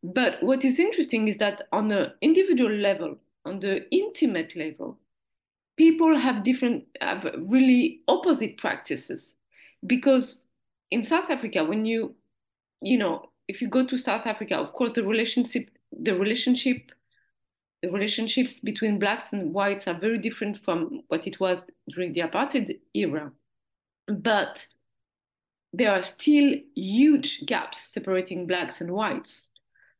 But 0.03 0.41
what 0.43 0.65
is 0.65 0.79
interesting 0.79 1.27
is 1.27 1.37
that 1.37 1.67
on 1.71 1.91
an 1.91 2.11
individual 2.21 2.71
level, 2.71 3.17
on 3.45 3.59
the 3.59 3.87
intimate 3.91 4.55
level, 4.55 4.97
people 5.77 6.17
have 6.17 6.43
different, 6.43 6.85
have 6.99 7.27
really 7.37 8.01
opposite 8.07 8.57
practices. 8.57 9.35
Because 9.85 10.45
in 10.91 11.03
South 11.03 11.29
Africa, 11.29 11.63
when 11.63 11.85
you, 11.85 12.15
you 12.81 12.97
know, 12.97 13.29
if 13.47 13.61
you 13.61 13.67
go 13.67 13.85
to 13.85 13.97
South 13.97 14.25
Africa, 14.25 14.55
of 14.55 14.73
course, 14.73 14.93
the 14.93 15.03
relationship, 15.03 15.69
the 15.91 16.17
relationship, 16.17 16.91
the 17.81 17.89
relationships 17.89 18.59
between 18.59 18.99
blacks 18.99 19.33
and 19.33 19.53
whites 19.53 19.87
are 19.87 19.99
very 19.99 20.19
different 20.19 20.57
from 20.57 21.01
what 21.07 21.25
it 21.25 21.39
was 21.39 21.69
during 21.89 22.13
the 22.13 22.21
apartheid 22.21 22.79
era. 22.93 23.31
But 24.07 24.65
there 25.73 25.91
are 25.91 26.03
still 26.03 26.55
huge 26.75 27.43
gaps 27.45 27.93
separating 27.93 28.45
blacks 28.45 28.81
and 28.81 28.91
whites. 28.91 29.49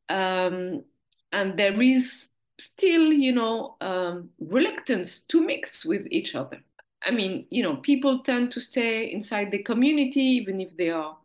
Um, 0.10 0.84
and 1.32 1.58
there 1.58 1.82
is 1.82 2.31
still, 2.62 3.12
you 3.12 3.34
know, 3.34 3.76
um, 3.82 4.30
reluctance 4.40 5.22
to 5.30 5.42
mix 5.42 5.86
with 5.86 6.08
each 6.12 6.36
other. 6.36 6.60
I 7.04 7.12
mean, 7.12 7.48
you 7.50 7.64
know, 7.64 7.78
people 7.78 8.20
tend 8.20 8.52
to 8.52 8.62
stay 8.62 9.12
inside 9.12 9.52
the 9.52 9.64
community, 9.64 10.22
even 10.22 10.62
if 10.62 10.78
they 10.78 10.92
are, 10.92 11.18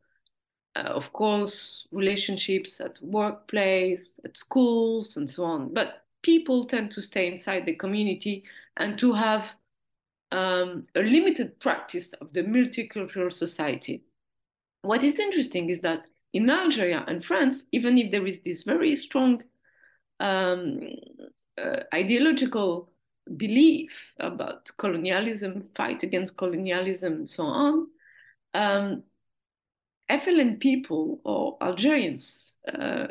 uh, 0.75 0.81
of 0.81 1.12
course, 1.12 1.87
relationships 1.93 2.81
at 2.81 2.99
workplace, 3.02 4.19
at 4.25 4.37
schools, 4.37 5.16
and 5.16 5.31
so 5.31 5.45
on. 5.45 5.75
But 5.75 6.05
people 6.23 6.66
tend 6.66 6.90
to 6.93 7.02
stay 7.02 7.31
inside 7.31 7.66
the 7.66 7.75
community 7.76 8.45
and 8.78 8.99
to 8.99 9.12
have 9.12 9.55
um, 10.33 10.87
a 10.95 11.00
limited 11.00 11.61
practice 11.61 12.12
of 12.21 12.33
the 12.33 12.43
multicultural 12.43 13.33
society. 13.33 14.02
What 14.83 15.05
is 15.05 15.19
interesting 15.19 15.69
is 15.69 15.81
that 15.83 16.07
in 16.33 16.50
Algeria 16.50 17.05
and 17.07 17.25
France, 17.25 17.66
even 17.73 17.99
if 17.99 18.11
there 18.11 18.26
is 18.26 18.40
this 18.40 18.62
very 18.62 18.97
strong 18.97 19.43
um, 20.20 20.88
uh, 21.58 21.80
ideological 21.94 22.90
belief 23.37 23.90
about 24.20 24.70
colonialism, 24.78 25.68
fight 25.76 26.02
against 26.02 26.37
colonialism, 26.37 27.12
and 27.14 27.30
so 27.30 27.42
on, 27.44 27.87
um, 28.54 29.02
people 30.61 31.20
or 31.25 31.56
Algerians 31.61 32.58
uh, 32.73 33.06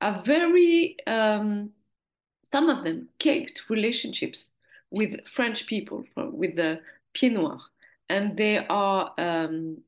are 0.00 0.22
very, 0.24 0.96
um, 1.06 1.70
some 2.52 2.68
of 2.68 2.84
them 2.84 3.08
kept 3.18 3.68
relationships 3.70 4.50
with 4.90 5.26
French 5.34 5.66
people, 5.66 6.04
with 6.16 6.56
the 6.56 6.80
Pieds 7.14 7.34
Noirs, 7.34 7.62
and 8.08 8.36
they 8.36 8.64
are 8.66 9.12
um, 9.18 9.78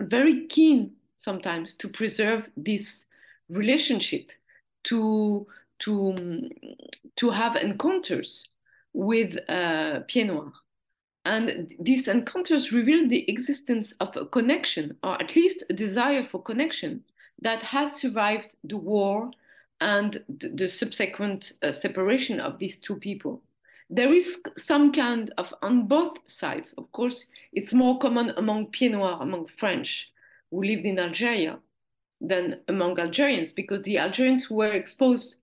very 0.00 0.46
keen 0.46 0.92
sometimes 1.16 1.74
to 1.74 1.88
preserve 1.88 2.48
this 2.56 3.06
relationship, 3.48 4.30
to 4.84 5.46
to 5.80 6.48
to 7.16 7.30
have 7.30 7.56
encounters 7.56 8.48
with 8.92 9.38
uh, 9.48 10.00
Pieds 10.08 10.28
Noirs. 10.28 10.52
And 11.24 11.74
these 11.80 12.06
encounters 12.06 12.72
reveal 12.72 13.08
the 13.08 13.28
existence 13.28 13.92
of 14.00 14.16
a 14.16 14.26
connection, 14.26 14.96
or 15.02 15.20
at 15.20 15.34
least 15.34 15.64
a 15.68 15.74
desire 15.74 16.26
for 16.30 16.40
connection, 16.40 17.02
that 17.42 17.62
has 17.62 17.96
survived 17.96 18.50
the 18.62 18.76
war 18.76 19.30
and 19.80 20.22
the, 20.28 20.48
the 20.50 20.68
subsequent 20.68 21.52
uh, 21.62 21.72
separation 21.72 22.38
of 22.40 22.58
these 22.58 22.76
two 22.76 22.96
people. 22.96 23.42
There 23.90 24.12
is 24.14 24.38
some 24.56 24.92
kind 24.92 25.32
of, 25.36 25.52
on 25.62 25.86
both 25.86 26.18
sides, 26.26 26.72
of 26.78 26.90
course, 26.92 27.26
it's 27.52 27.74
more 27.74 27.98
common 27.98 28.30
among 28.36 28.66
Pieds 28.66 28.92
Noirs, 28.94 29.18
among 29.20 29.46
French 29.46 30.10
who 30.50 30.62
lived 30.62 30.84
in 30.84 30.98
Algeria, 30.98 31.58
than 32.20 32.60
among 32.68 32.98
Algerians, 32.98 33.52
because 33.52 33.82
the 33.82 33.98
Algerians 33.98 34.48
were 34.48 34.72
exposed 34.72 35.36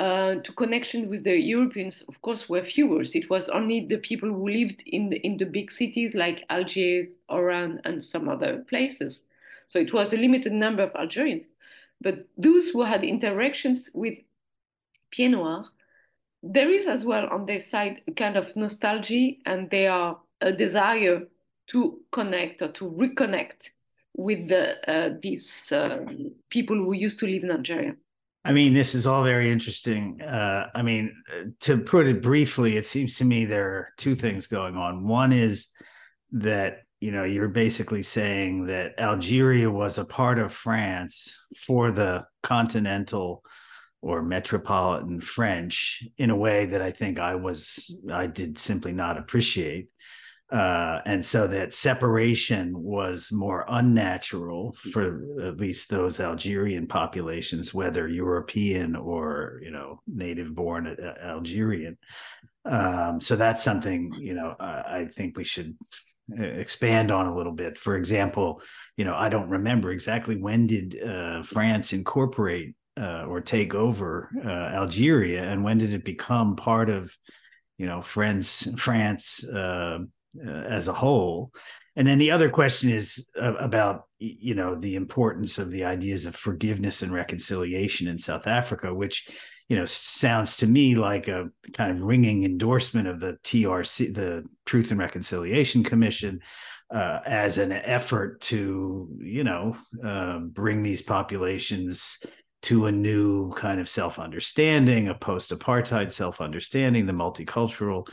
uh, 0.00 0.36
to 0.36 0.52
connection 0.52 1.10
with 1.10 1.24
the 1.24 1.38
Europeans, 1.38 2.02
of 2.08 2.18
course, 2.22 2.48
were 2.48 2.64
fewer. 2.64 3.02
It 3.02 3.28
was 3.28 3.50
only 3.50 3.86
the 3.86 3.98
people 3.98 4.30
who 4.30 4.48
lived 4.48 4.82
in 4.86 5.10
the, 5.10 5.18
in 5.18 5.36
the 5.36 5.44
big 5.44 5.70
cities 5.70 6.14
like 6.14 6.46
Algiers, 6.48 7.18
Oran, 7.28 7.82
and 7.84 8.02
some 8.02 8.26
other 8.26 8.64
places. 8.66 9.26
So 9.66 9.78
it 9.78 9.92
was 9.92 10.14
a 10.14 10.16
limited 10.16 10.54
number 10.54 10.84
of 10.84 10.96
Algerians. 10.96 11.52
But 12.00 12.26
those 12.38 12.70
who 12.70 12.82
had 12.82 13.04
interactions 13.04 13.90
with 13.92 14.16
Pieds 15.10 15.32
Noirs, 15.32 15.66
there 16.42 16.70
is 16.70 16.86
as 16.86 17.04
well 17.04 17.28
on 17.30 17.44
their 17.44 17.60
side 17.60 18.00
a 18.08 18.12
kind 18.12 18.36
of 18.36 18.56
nostalgia 18.56 19.32
and 19.44 19.68
they 19.68 19.86
are 19.86 20.18
a 20.40 20.50
desire 20.50 21.26
to 21.72 22.00
connect 22.10 22.62
or 22.62 22.68
to 22.68 22.90
reconnect 22.90 23.68
with 24.16 24.48
the, 24.48 24.90
uh, 24.90 25.10
these 25.22 25.70
uh, 25.72 25.98
people 26.48 26.76
who 26.76 26.94
used 26.94 27.18
to 27.18 27.26
live 27.26 27.44
in 27.44 27.50
Algeria. 27.50 27.96
I 28.44 28.52
mean, 28.52 28.72
this 28.72 28.94
is 28.94 29.06
all 29.06 29.22
very 29.22 29.50
interesting. 29.50 30.20
Uh, 30.22 30.68
I 30.74 30.82
mean, 30.82 31.14
to 31.60 31.78
put 31.78 32.06
it 32.06 32.22
briefly, 32.22 32.76
it 32.76 32.86
seems 32.86 33.18
to 33.18 33.24
me 33.24 33.44
there 33.44 33.66
are 33.66 33.88
two 33.98 34.14
things 34.14 34.46
going 34.46 34.76
on. 34.76 35.06
One 35.06 35.32
is 35.32 35.68
that 36.32 36.78
you 37.00 37.12
know 37.12 37.24
you're 37.24 37.48
basically 37.48 38.02
saying 38.02 38.64
that 38.66 38.98
Algeria 38.98 39.70
was 39.70 39.98
a 39.98 40.04
part 40.04 40.38
of 40.38 40.52
France 40.52 41.34
for 41.56 41.90
the 41.90 42.24
continental 42.42 43.42
or 44.02 44.22
metropolitan 44.22 45.20
French 45.20 46.02
in 46.16 46.30
a 46.30 46.36
way 46.36 46.64
that 46.66 46.80
I 46.80 46.90
think 46.90 47.18
I 47.18 47.34
was 47.34 47.94
I 48.10 48.26
did 48.26 48.58
simply 48.58 48.92
not 48.92 49.18
appreciate. 49.18 49.88
Uh, 50.50 51.00
and 51.06 51.24
so 51.24 51.46
that 51.46 51.72
separation 51.72 52.72
was 52.82 53.30
more 53.30 53.64
unnatural 53.68 54.74
for 54.92 55.22
at 55.40 55.58
least 55.58 55.88
those 55.88 56.18
Algerian 56.18 56.88
populations, 56.88 57.72
whether 57.72 58.08
European 58.08 58.96
or 58.96 59.60
you 59.62 59.70
know 59.70 60.00
native 60.08 60.54
born 60.54 60.88
uh, 60.88 61.14
Algerian. 61.22 61.96
Um, 62.64 63.20
so 63.20 63.36
that's 63.36 63.62
something 63.62 64.12
you 64.18 64.34
know 64.34 64.56
I, 64.58 64.98
I 64.98 65.04
think 65.04 65.36
we 65.36 65.44
should 65.44 65.76
uh, 66.36 66.42
expand 66.42 67.12
on 67.12 67.26
a 67.26 67.34
little 67.34 67.52
bit. 67.52 67.78
For 67.78 67.96
example, 67.96 68.60
you 68.96 69.04
know 69.04 69.14
I 69.14 69.28
don't 69.28 69.50
remember 69.50 69.92
exactly 69.92 70.34
when 70.36 70.66
did 70.66 71.00
uh, 71.00 71.44
France 71.44 71.92
incorporate 71.92 72.74
uh, 73.00 73.24
or 73.28 73.40
take 73.40 73.72
over 73.72 74.30
uh, 74.44 74.74
Algeria, 74.74 75.44
and 75.44 75.62
when 75.62 75.78
did 75.78 75.94
it 75.94 76.04
become 76.04 76.56
part 76.56 76.90
of 76.90 77.16
you 77.78 77.86
know 77.86 78.02
France 78.02 78.66
France 78.76 79.44
uh, 80.46 80.50
as 80.50 80.88
a 80.88 80.92
whole? 80.92 81.52
And 81.96 82.06
then 82.06 82.18
the 82.18 82.30
other 82.30 82.50
question 82.50 82.90
is 82.90 83.28
uh, 83.40 83.54
about 83.54 84.04
you 84.18 84.54
know 84.54 84.74
the 84.74 84.96
importance 84.96 85.58
of 85.58 85.70
the 85.70 85.84
ideas 85.84 86.26
of 86.26 86.36
forgiveness 86.36 87.02
and 87.02 87.12
reconciliation 87.12 88.08
in 88.08 88.18
South 88.18 88.46
Africa, 88.46 88.94
which 88.94 89.28
you 89.68 89.76
know 89.76 89.84
sounds 89.84 90.56
to 90.58 90.66
me 90.66 90.94
like 90.94 91.28
a 91.28 91.48
kind 91.72 91.90
of 91.90 92.02
ringing 92.02 92.44
endorsement 92.44 93.08
of 93.08 93.20
the 93.20 93.38
TRC, 93.44 94.14
the 94.14 94.44
Truth 94.66 94.90
and 94.92 95.00
Reconciliation 95.00 95.82
Commission, 95.82 96.40
uh, 96.90 97.20
as 97.26 97.58
an 97.58 97.72
effort 97.72 98.40
to 98.42 99.08
you 99.18 99.44
know 99.44 99.76
uh, 100.04 100.38
bring 100.38 100.82
these 100.82 101.02
populations 101.02 102.18
to 102.62 102.86
a 102.86 102.92
new 102.92 103.52
kind 103.54 103.80
of 103.80 103.88
self-understanding, 103.88 105.08
a 105.08 105.14
post-apartheid 105.14 106.12
self-understanding, 106.12 107.06
the 107.06 107.12
multicultural 107.12 108.06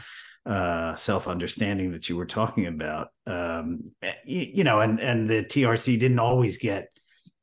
uh, 0.48 0.96
self-understanding 0.96 1.92
that 1.92 2.08
you 2.08 2.16
were 2.16 2.26
talking 2.26 2.68
about. 2.68 3.10
Um, 3.26 3.92
you, 4.26 4.48
you, 4.54 4.64
know, 4.64 4.80
and 4.80 5.00
and 5.00 5.28
the 5.28 5.44
TRC 5.44 6.00
didn't 6.00 6.20
always 6.20 6.58
get 6.58 6.88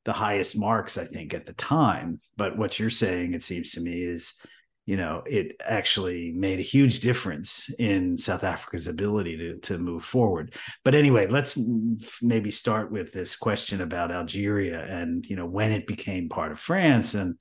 the 0.04 0.12
highest 0.12 0.58
marks, 0.58 0.96
I 0.96 1.04
think, 1.04 1.34
at 1.34 1.46
the 1.46 1.52
time. 1.52 2.20
But 2.36 2.56
what 2.56 2.78
you're 2.78 2.90
saying, 2.90 3.34
it 3.34 3.42
seems 3.42 3.72
to 3.72 3.80
me, 3.80 4.02
is 4.02 4.34
you 4.86 4.98
know, 4.98 5.22
it 5.24 5.56
actually 5.64 6.32
made 6.32 6.58
a 6.58 6.62
huge 6.62 7.00
difference 7.00 7.70
in 7.78 8.18
South 8.18 8.44
Africa's 8.44 8.86
ability 8.86 9.36
to 9.38 9.56
to 9.58 9.78
move 9.78 10.04
forward. 10.04 10.54
But 10.84 10.94
anyway, 10.94 11.26
let's 11.26 11.58
maybe 12.20 12.50
start 12.50 12.92
with 12.92 13.12
this 13.12 13.34
question 13.34 13.80
about 13.80 14.12
Algeria 14.12 14.82
and 14.82 15.24
you 15.24 15.36
know 15.36 15.46
when 15.46 15.72
it 15.72 15.86
became 15.86 16.28
part 16.28 16.52
of 16.52 16.58
France 16.58 17.14
and 17.14 17.38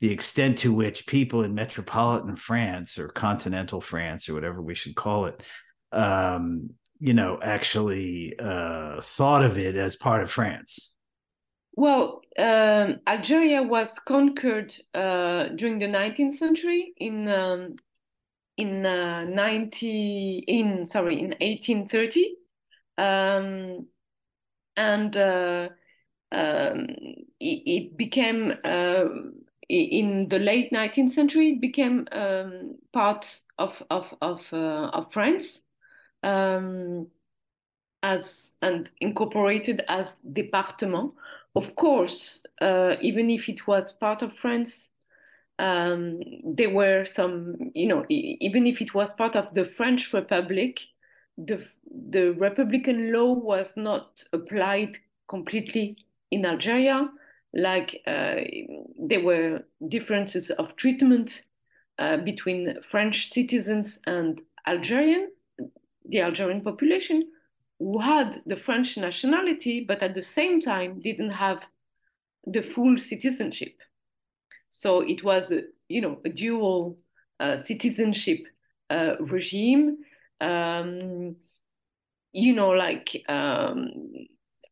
the 0.00 0.10
extent 0.10 0.58
to 0.58 0.72
which 0.72 1.06
people 1.06 1.42
in 1.42 1.54
metropolitan 1.54 2.36
France 2.36 2.98
or 2.98 3.08
continental 3.08 3.80
France 3.80 4.28
or 4.28 4.34
whatever 4.34 4.62
we 4.62 4.74
should 4.74 4.94
call 4.94 5.26
it, 5.26 5.42
um, 5.92 6.70
you 6.98 7.14
know, 7.14 7.38
actually 7.42 8.38
uh, 8.38 9.00
thought 9.02 9.44
of 9.44 9.58
it 9.58 9.76
as 9.76 9.96
part 9.96 10.22
of 10.22 10.30
France. 10.30 10.92
Well, 11.76 12.22
um, 12.38 13.00
Algeria 13.06 13.62
was 13.62 13.98
conquered 13.98 14.74
uh, 14.94 15.48
during 15.48 15.78
the 15.78 15.86
19th 15.86 16.32
century 16.32 16.94
in 16.96 17.28
um, 17.28 17.76
in 18.56 18.86
uh, 18.86 19.24
90 19.24 20.44
in 20.48 20.86
sorry 20.86 21.20
in 21.20 21.34
1830, 21.38 22.34
um, 22.96 23.86
and 24.78 25.16
uh, 25.18 25.68
um, 26.32 26.86
it, 27.38 27.62
it, 27.66 27.96
became 27.98 28.54
uh, 28.64 29.04
in 29.68 30.28
the 30.30 30.38
late 30.38 30.72
19th 30.72 31.10
century. 31.10 31.52
It 31.52 31.60
became 31.60 32.08
um, 32.10 32.76
part 32.94 33.42
of 33.58 33.82
of 33.90 34.14
of, 34.22 34.40
uh, 34.50 34.88
of 34.94 35.12
France. 35.12 35.62
Um, 36.22 37.08
as 38.02 38.50
and 38.62 38.90
incorporated 39.00 39.82
as 39.88 40.20
département 40.32 41.12
of 41.56 41.74
course, 41.74 42.42
uh, 42.60 42.96
even 43.00 43.30
if 43.30 43.48
it 43.48 43.66
was 43.66 43.90
part 43.92 44.22
of 44.22 44.36
France, 44.36 44.90
um, 45.58 46.20
there 46.44 46.70
were 46.70 47.06
some, 47.06 47.56
you 47.74 47.88
know, 47.88 48.04
even 48.10 48.66
if 48.66 48.82
it 48.82 48.94
was 48.94 49.14
part 49.14 49.34
of 49.36 49.54
the 49.54 49.64
French 49.64 50.12
Republic, 50.12 50.80
the 51.38 51.66
the 52.10 52.32
Republican 52.32 53.12
law 53.12 53.32
was 53.32 53.76
not 53.76 54.22
applied 54.32 54.96
completely 55.28 55.96
in 56.30 56.44
Algeria. 56.44 57.08
Like 57.54 58.02
uh, 58.06 58.36
there 58.98 59.24
were 59.24 59.64
differences 59.88 60.50
of 60.50 60.76
treatment 60.76 61.46
uh, 61.98 62.18
between 62.18 62.82
French 62.82 63.32
citizens 63.32 63.98
and 64.06 64.42
Algerian, 64.66 65.30
the 66.04 66.20
Algerian 66.20 66.60
population, 66.60 67.30
who 67.78 67.98
had 67.98 68.40
the 68.46 68.56
French 68.56 68.96
nationality, 68.96 69.84
but 69.86 70.02
at 70.02 70.14
the 70.14 70.22
same 70.22 70.60
time 70.60 71.00
didn't 71.00 71.30
have 71.30 71.60
the 72.46 72.62
full 72.62 72.96
citizenship. 72.98 73.74
So 74.70 75.00
it 75.00 75.22
was, 75.22 75.52
a, 75.52 75.62
you 75.88 76.00
know, 76.00 76.20
a 76.24 76.28
dual 76.28 76.98
uh, 77.40 77.58
citizenship 77.58 78.40
uh, 78.90 79.16
regime. 79.20 79.98
Um, 80.40 81.36
you 82.32 82.52
know, 82.54 82.70
like 82.70 83.24
um, 83.28 83.90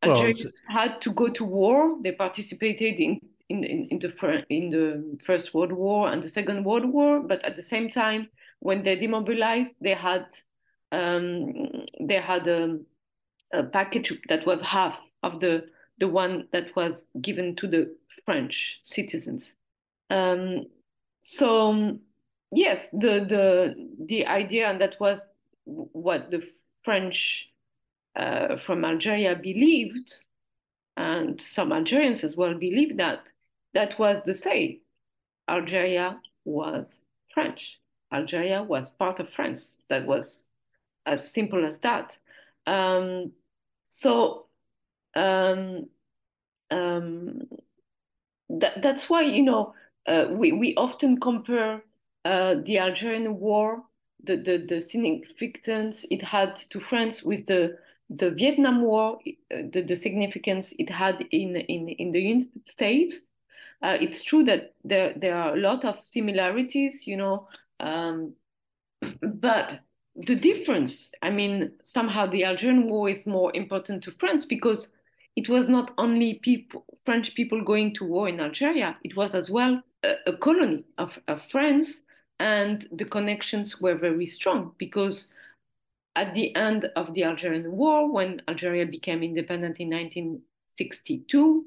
well, 0.02 0.32
had 0.68 1.00
to 1.00 1.12
go 1.12 1.30
to 1.30 1.44
war. 1.44 1.96
They 2.02 2.12
participated 2.12 3.00
in 3.00 3.20
in, 3.48 3.64
in, 3.64 3.84
in 3.90 3.98
the 3.98 4.44
in 4.48 4.70
the 4.70 5.18
First 5.22 5.54
World 5.54 5.72
War 5.72 6.08
and 6.08 6.22
the 6.22 6.28
Second 6.28 6.64
World 6.64 6.86
War, 6.86 7.20
but 7.20 7.44
at 7.44 7.56
the 7.56 7.62
same 7.62 7.88
time, 7.88 8.28
when 8.60 8.82
they 8.82 8.96
demobilized, 8.96 9.74
they 9.80 9.94
had 9.94 10.26
um, 10.92 11.86
they 12.00 12.16
had 12.20 12.48
um, 12.48 12.86
a 13.54 13.64
package 13.64 14.12
that 14.28 14.46
was 14.46 14.60
half 14.62 15.00
of 15.22 15.40
the 15.40 15.66
the 15.98 16.08
one 16.08 16.48
that 16.52 16.74
was 16.74 17.10
given 17.20 17.54
to 17.56 17.68
the 17.68 17.96
French 18.24 18.80
citizens. 18.82 19.54
Um, 20.10 20.66
so 21.20 21.98
yes, 22.52 22.90
the 22.90 23.24
the 23.28 23.88
the 24.06 24.26
idea, 24.26 24.68
and 24.68 24.80
that 24.80 24.98
was 25.00 25.28
what 25.64 26.30
the 26.30 26.46
French 26.82 27.48
uh, 28.16 28.56
from 28.56 28.84
Algeria 28.84 29.36
believed, 29.36 30.14
and 30.96 31.40
some 31.40 31.72
Algerians 31.72 32.24
as 32.24 32.36
well 32.36 32.54
believed 32.54 32.98
that 32.98 33.24
that 33.72 33.98
was 33.98 34.22
the 34.24 34.34
say. 34.34 34.80
Algeria 35.48 36.20
was 36.44 37.04
French. 37.32 37.78
Algeria 38.12 38.62
was 38.62 38.90
part 38.90 39.20
of 39.20 39.28
France. 39.30 39.76
That 39.88 40.06
was 40.06 40.50
as 41.06 41.30
simple 41.32 41.66
as 41.66 41.78
that. 41.80 42.18
Um, 42.66 43.32
so 43.94 44.46
um, 45.14 45.88
um, 46.70 47.42
that, 48.48 48.83
that's 48.83 49.09
why 49.09 49.22
you 49.22 49.44
know 49.44 49.74
uh, 50.07 50.26
we 50.30 50.50
we 50.50 50.74
often 50.74 51.20
compare 51.20 51.83
uh, 52.24 52.57
the 52.64 52.78
Algerian 52.78 53.38
War 53.38 53.85
the, 54.24 54.37
the, 54.37 54.66
the 54.68 54.83
significance 54.83 56.04
it 56.11 56.22
had 56.22 56.57
to 56.57 56.80
France 56.80 57.22
with 57.22 57.46
the 57.46 57.78
the 58.11 58.30
Vietnam 58.30 58.83
War, 58.83 59.18
uh, 59.50 59.62
the, 59.72 59.85
the 59.87 59.96
significance 59.96 60.74
it 60.78 60.90
had 60.90 61.24
in, 61.30 61.57
in, 61.57 61.88
in 61.88 62.12
the 62.12 62.20
United 62.20 62.68
States. 62.68 63.30
Uh, 63.83 63.96
it's 64.00 64.22
true 64.22 64.44
that 64.44 64.74
there, 64.85 65.14
there 65.16 65.37
are 65.37 65.54
a 65.54 65.61
lot 65.61 65.85
of 65.85 66.04
similarities, 66.04 67.07
you 67.07 67.16
know, 67.16 67.48
um, 67.80 68.35
but 69.22 69.80
the 70.16 70.37
difference, 70.37 71.11
I 71.22 71.31
mean, 71.31 71.72
somehow 71.83 72.27
the 72.27 72.44
Algerian 72.44 72.88
War 72.88 73.09
is 73.09 73.27
more 73.27 73.55
important 73.55 74.05
to 74.05 74.12
France 74.12 74.44
because 74.44 74.88
it 75.37 75.48
was 75.48 75.68
not 75.68 75.92
only 75.98 76.35
people, 76.35 76.85
French 77.05 77.35
people 77.35 77.64
going 77.64 77.94
to 77.96 78.05
war 78.05 78.29
in 78.29 78.40
Algeria, 78.40 78.96
it 79.03 79.16
was 79.16 79.35
as 79.35 79.50
well 79.50 79.83
a, 80.05 80.14
a 80.27 80.37
colony 80.37 80.85
of, 80.98 81.18
of 81.27 81.42
France, 81.50 82.03
and 82.38 82.87
the 82.92 83.05
connections 83.05 83.81
were 83.81 83.96
very 83.96 84.27
strong 84.27 84.72
because 84.79 85.33
at 86.16 86.35
the 86.35 86.55
end 86.55 86.90
of 86.94 87.12
the 87.14 87.24
Algerian 87.24 87.72
War, 87.72 88.11
when 88.11 88.40
Algeria 88.46 88.87
became 88.87 89.22
independent 89.24 89.81
in 89.81 89.90
1962, 89.90 91.64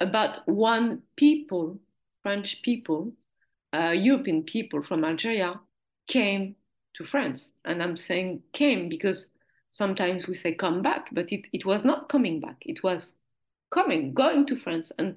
about 0.00 0.46
one 0.48 1.02
people, 1.14 1.78
French 2.22 2.60
people, 2.62 3.12
uh, 3.72 3.90
European 3.90 4.42
people 4.42 4.82
from 4.82 5.04
Algeria 5.04 5.60
came 6.08 6.56
to 6.96 7.04
France. 7.04 7.52
And 7.64 7.82
I'm 7.82 7.96
saying 7.96 8.42
came 8.52 8.88
because 8.88 9.30
sometimes 9.70 10.26
we 10.26 10.34
say 10.34 10.54
come 10.54 10.82
back, 10.82 11.08
but 11.12 11.30
it, 11.32 11.46
it 11.52 11.66
was 11.66 11.84
not 11.84 12.08
coming 12.08 12.40
back. 12.40 12.56
It 12.62 12.82
was 12.82 13.20
coming, 13.72 14.14
going 14.14 14.46
to 14.46 14.56
France. 14.56 14.92
And 14.98 15.16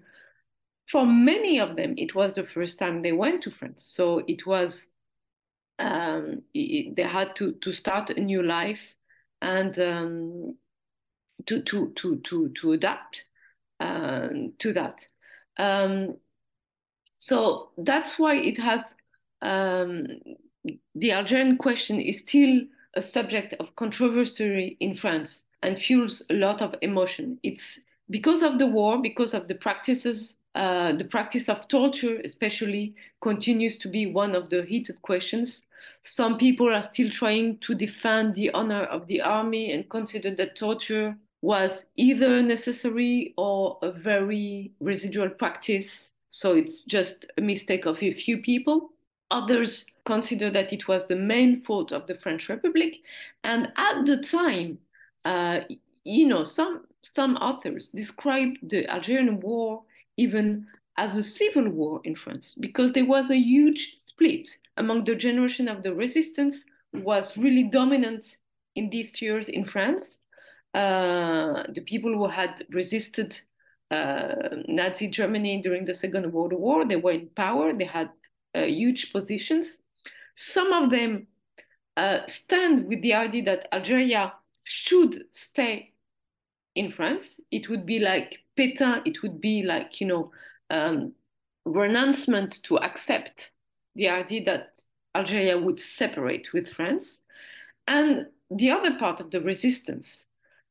for 0.89 1.05
many 1.05 1.59
of 1.59 1.75
them, 1.75 1.93
it 1.97 2.15
was 2.15 2.33
the 2.33 2.45
first 2.45 2.79
time 2.79 3.01
they 3.01 3.11
went 3.11 3.43
to 3.43 3.51
France. 3.51 3.85
So 3.85 4.23
it 4.27 4.45
was, 4.45 4.91
um, 5.77 6.41
it, 6.53 6.95
they 6.95 7.03
had 7.03 7.35
to, 7.37 7.53
to 7.63 7.73
start 7.73 8.09
a 8.09 8.19
new 8.19 8.43
life 8.43 8.81
and 9.41 9.79
um, 9.79 10.57
to, 11.45 11.61
to, 11.61 11.93
to, 11.95 12.17
to, 12.17 12.51
to 12.61 12.71
adapt 12.73 13.23
um, 13.79 14.53
to 14.59 14.73
that. 14.73 15.07
Um, 15.57 16.17
so 17.17 17.69
that's 17.77 18.17
why 18.17 18.35
it 18.35 18.59
has 18.59 18.95
um, 19.41 20.07
the 20.95 21.11
Algerian 21.11 21.57
question 21.57 21.99
is 21.99 22.19
still 22.19 22.61
a 22.95 23.01
subject 23.01 23.53
of 23.59 23.75
controversy 23.75 24.77
in 24.79 24.95
France 24.95 25.43
and 25.63 25.77
fuels 25.77 26.25
a 26.29 26.33
lot 26.33 26.61
of 26.61 26.75
emotion. 26.81 27.39
It's 27.43 27.79
because 28.09 28.41
of 28.41 28.59
the 28.59 28.67
war, 28.67 29.01
because 29.01 29.33
of 29.33 29.47
the 29.47 29.55
practices, 29.55 30.35
uh, 30.55 30.93
the 30.93 31.05
practice 31.05 31.47
of 31.47 31.67
torture, 31.67 32.19
especially, 32.23 32.95
continues 33.21 33.77
to 33.77 33.87
be 33.87 34.07
one 34.07 34.35
of 34.35 34.49
the 34.49 34.63
heated 34.63 35.01
questions. 35.01 35.63
Some 36.03 36.37
people 36.37 36.73
are 36.73 36.81
still 36.81 37.09
trying 37.09 37.59
to 37.59 37.75
defend 37.75 38.35
the 38.35 38.49
honor 38.51 38.83
of 38.83 39.05
the 39.07 39.21
army 39.21 39.71
and 39.73 39.89
consider 39.89 40.33
that 40.35 40.55
torture 40.55 41.15
was 41.41 41.85
either 41.95 42.41
necessary 42.41 43.33
or 43.37 43.77
a 43.81 43.91
very 43.91 44.71
residual 44.79 45.29
practice. 45.29 46.09
So 46.29 46.55
it's 46.55 46.81
just 46.81 47.25
a 47.37 47.41
mistake 47.41 47.85
of 47.85 48.01
a 48.01 48.13
few 48.13 48.39
people. 48.39 48.91
Others 49.31 49.85
consider 50.05 50.49
that 50.49 50.73
it 50.73 50.87
was 50.87 51.07
the 51.07 51.15
main 51.15 51.61
fault 51.61 51.91
of 51.91 52.07
the 52.07 52.15
French 52.15 52.49
Republic. 52.49 52.95
And 53.43 53.71
at 53.77 54.05
the 54.05 54.21
time, 54.21 54.79
uh, 55.25 55.61
you 56.03 56.27
know, 56.27 56.43
some, 56.43 56.85
some 57.01 57.35
authors 57.37 57.89
described 57.89 58.57
the 58.63 58.87
Algerian 58.89 59.39
War 59.39 59.83
even 60.17 60.67
as 60.97 61.15
a 61.15 61.23
civil 61.23 61.69
war 61.69 62.01
in 62.03 62.15
France 62.15 62.55
because 62.59 62.91
there 62.91 63.05
was 63.05 63.29
a 63.29 63.37
huge 63.37 63.95
split 63.97 64.49
among 64.77 65.05
the 65.05 65.15
generation 65.15 65.67
of 65.67 65.83
the 65.83 65.93
resistance 65.93 66.65
was 66.93 67.37
really 67.37 67.63
dominant 67.63 68.37
in 68.75 68.89
these 68.89 69.21
years 69.21 69.47
in 69.49 69.63
France. 69.63 70.19
Uh, 70.73 71.63
the 71.73 71.81
people 71.85 72.13
who 72.13 72.27
had 72.27 72.65
resisted 72.69 73.39
uh, 73.91 74.35
Nazi 74.67 75.07
Germany 75.07 75.61
during 75.61 75.85
the 75.85 75.95
Second 75.95 76.31
World 76.31 76.53
War, 76.53 76.85
they 76.85 76.95
were 76.95 77.11
in 77.11 77.27
power, 77.35 77.73
they 77.73 77.85
had 77.85 78.09
huge 78.55 79.11
positions. 79.11 79.77
Some 80.35 80.71
of 80.73 80.89
them 80.89 81.27
uh, 81.97 82.25
stand 82.27 82.87
with 82.87 83.01
the 83.01 83.13
idea 83.13 83.43
that 83.43 83.67
Algeria 83.73 84.33
should 84.63 85.25
stay 85.33 85.93
in 86.75 86.91
France. 86.91 87.39
It 87.51 87.69
would 87.69 87.85
be 87.85 87.99
like 87.99 88.39
Pétain, 88.57 89.01
it 89.05 89.21
would 89.21 89.41
be 89.41 89.63
like, 89.63 89.99
you 89.99 90.07
know, 90.07 90.31
um, 90.69 91.13
renouncement 91.65 92.61
to 92.63 92.77
accept 92.77 93.51
the 93.95 94.09
idea 94.09 94.45
that 94.45 94.79
Algeria 95.15 95.57
would 95.57 95.79
separate 95.79 96.53
with 96.53 96.69
France. 96.69 97.21
And 97.87 98.27
the 98.51 98.71
other 98.71 98.97
part 98.97 99.19
of 99.19 99.31
the 99.31 99.41
resistance 99.41 100.25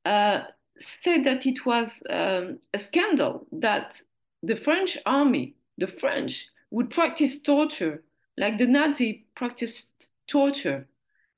uh, 0.05 0.43
said 0.79 1.25
that 1.25 1.47
it 1.47 1.67
was 1.67 2.03
um, 2.09 2.59
a 2.73 2.79
scandal 2.79 3.47
that 3.53 4.01
the 4.43 4.57
French 4.57 4.97
army, 5.05 5.57
the 5.79 5.89
French, 5.89 6.47
would 6.71 6.91
practice 6.91 7.41
torture, 7.41 8.03
like 8.37 8.59
the 8.59 8.67
Nazi 8.67 9.27
practiced 9.35 10.09
torture 10.31 10.87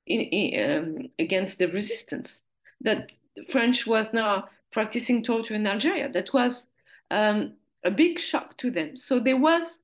in, 0.07 0.21
in, 0.21 0.71
um, 0.71 1.09
against 1.19 1.57
the 1.57 1.67
resistance. 1.67 2.43
That 2.81 3.15
French 3.49 3.87
was 3.87 4.13
now 4.13 4.49
practicing 4.71 5.23
torture 5.23 5.53
in 5.53 5.67
Algeria. 5.67 6.09
That 6.11 6.33
was 6.33 6.71
um, 7.11 7.53
a 7.83 7.91
big 7.91 8.19
shock 8.19 8.57
to 8.57 8.71
them. 8.71 8.97
So 8.97 9.19
there 9.19 9.37
was 9.37 9.83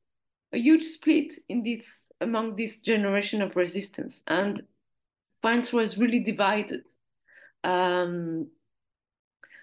a 0.54 0.58
huge 0.58 0.84
split 0.84 1.34
in 1.50 1.64
this 1.64 2.12
among 2.20 2.56
this 2.56 2.80
generation 2.80 3.42
of 3.44 3.56
resistance, 3.56 4.24
and 4.28 4.64
France 5.42 5.72
was 5.72 6.00
really 6.00 6.20
divided. 6.20 6.88
Um, 7.64 8.48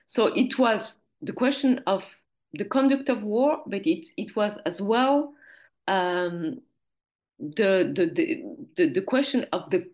so 0.06 0.26
it 0.26 0.56
was 0.58 1.02
the 1.20 1.32
question 1.32 1.80
of 1.86 2.04
the 2.52 2.64
conduct 2.64 3.08
of 3.08 3.22
war, 3.22 3.62
but 3.66 3.86
it, 3.86 4.06
it 4.16 4.36
was 4.36 4.58
as 4.58 4.80
well 4.80 5.32
um, 5.86 6.60
the, 7.38 7.92
the, 7.94 8.10
the, 8.14 8.44
the, 8.76 8.92
the 8.94 9.02
question 9.02 9.46
of 9.52 9.70
the 9.70 9.90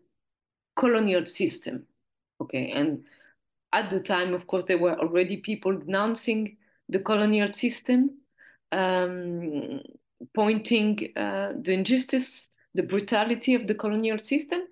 colonial 0.76 1.26
system. 1.26 1.86
Okay, 2.40 2.70
and 2.70 3.04
at 3.72 3.90
the 3.90 4.00
time, 4.00 4.34
of 4.34 4.46
course, 4.46 4.64
there 4.66 4.78
were 4.78 4.98
already 4.98 5.36
people 5.36 5.76
denouncing 5.76 6.56
the 6.88 6.98
colonial 6.98 7.52
system, 7.52 8.10
um, 8.72 9.80
pointing 10.34 11.12
uh, 11.16 11.52
the 11.60 11.72
injustice, 11.72 12.48
the 12.74 12.82
brutality 12.82 13.54
of 13.54 13.66
the 13.66 13.74
colonial 13.74 14.18
system. 14.18 14.62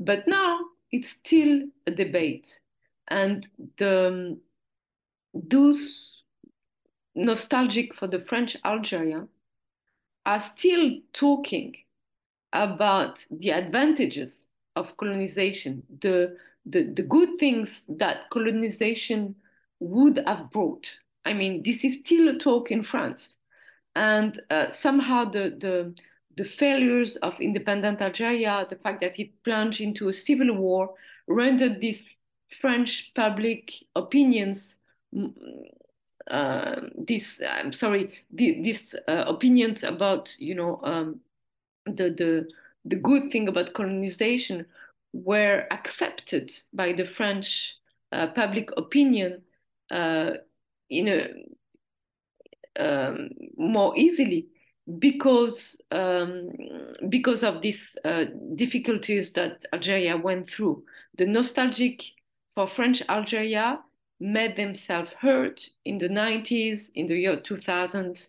But 0.00 0.26
now 0.26 0.58
it's 0.90 1.10
still 1.10 1.62
a 1.86 1.90
debate, 1.90 2.60
and 3.08 3.46
the 3.76 4.38
those 5.34 6.22
nostalgic 7.14 7.94
for 7.94 8.06
the 8.06 8.20
French 8.20 8.56
Algeria 8.64 9.26
are 10.28 10.40
still 10.40 10.90
talking 11.14 11.74
about 12.52 13.24
the 13.30 13.48
advantages 13.48 14.50
of 14.76 14.94
colonization, 14.98 15.82
the, 16.02 16.36
the, 16.66 16.92
the 16.94 17.02
good 17.02 17.38
things 17.40 17.84
that 17.88 18.28
colonization 18.28 19.34
would 19.80 20.20
have 20.26 20.50
brought. 20.50 20.86
I 21.24 21.32
mean, 21.32 21.62
this 21.62 21.82
is 21.82 22.00
still 22.04 22.28
a 22.28 22.38
talk 22.38 22.70
in 22.70 22.82
France. 22.82 23.38
And 23.96 24.38
uh, 24.50 24.70
somehow 24.70 25.24
the, 25.30 25.56
the, 25.58 25.94
the 26.36 26.44
failures 26.44 27.16
of 27.16 27.40
independent 27.40 28.02
Algeria, 28.02 28.66
the 28.68 28.76
fact 28.76 29.00
that 29.00 29.18
it 29.18 29.30
plunged 29.44 29.80
into 29.80 30.10
a 30.10 30.14
civil 30.14 30.54
war, 30.54 30.90
rendered 31.26 31.80
these 31.80 32.16
French 32.60 33.12
public 33.14 33.72
opinions 33.96 34.76
uh, 36.30 36.80
this 36.96 37.40
I'm 37.46 37.72
sorry 37.72 38.12
the, 38.32 38.60
these 38.62 38.94
uh, 39.06 39.24
opinions 39.26 39.84
about 39.84 40.34
you 40.38 40.54
know 40.54 40.80
um, 40.82 41.20
the 41.86 42.10
the 42.10 42.48
the 42.84 42.96
good 42.96 43.30
thing 43.30 43.48
about 43.48 43.74
colonization 43.74 44.66
were 45.12 45.66
accepted 45.70 46.52
by 46.72 46.92
the 46.92 47.04
French 47.04 47.76
uh, 48.12 48.28
public 48.28 48.70
opinion 48.76 49.42
uh, 49.90 50.32
in 50.90 51.08
a 51.08 51.32
um, 52.78 53.30
more 53.56 53.92
easily 53.96 54.46
because 54.98 55.80
um, 55.90 56.50
because 57.08 57.42
of 57.42 57.60
these 57.60 57.96
uh, 58.04 58.24
difficulties 58.54 59.32
that 59.32 59.62
Algeria 59.72 60.16
went 60.16 60.48
through. 60.48 60.82
The 61.18 61.26
nostalgic 61.26 62.02
for 62.54 62.68
French 62.68 63.02
Algeria 63.08 63.80
made 64.20 64.56
themselves 64.56 65.10
heard 65.18 65.60
in 65.84 65.98
the 65.98 66.08
90s, 66.08 66.90
in 66.94 67.06
the 67.06 67.16
year 67.16 67.36
2000, 67.36 68.26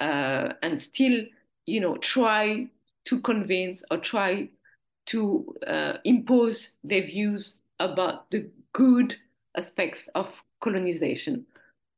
uh, 0.00 0.52
and 0.62 0.80
still, 0.80 1.24
you 1.66 1.80
know, 1.80 1.96
try 1.96 2.68
to 3.06 3.20
convince 3.20 3.82
or 3.90 3.98
try 3.98 4.48
to 5.06 5.54
uh, 5.66 5.94
impose 6.04 6.70
their 6.82 7.02
views 7.02 7.58
about 7.80 8.30
the 8.30 8.48
good 8.72 9.16
aspects 9.56 10.08
of 10.14 10.28
colonization. 10.60 11.44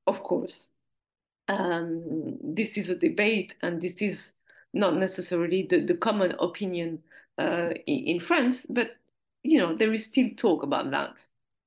Of 0.06 0.22
course, 0.22 0.68
um, 1.48 2.36
this 2.42 2.76
is 2.76 2.90
a 2.90 2.96
debate, 2.96 3.54
and 3.62 3.80
this 3.80 4.02
is 4.02 4.34
not 4.72 4.96
necessarily 4.96 5.66
the, 5.68 5.80
the 5.80 5.96
common 5.96 6.34
opinion 6.38 7.02
uh, 7.38 7.70
in, 7.86 8.04
in 8.04 8.20
France, 8.20 8.66
but 8.68 8.96
you 9.42 9.58
know 9.58 9.76
there 9.76 9.92
is 9.92 10.04
still 10.04 10.28
talk 10.36 10.62
about 10.62 10.90
that. 10.90 11.24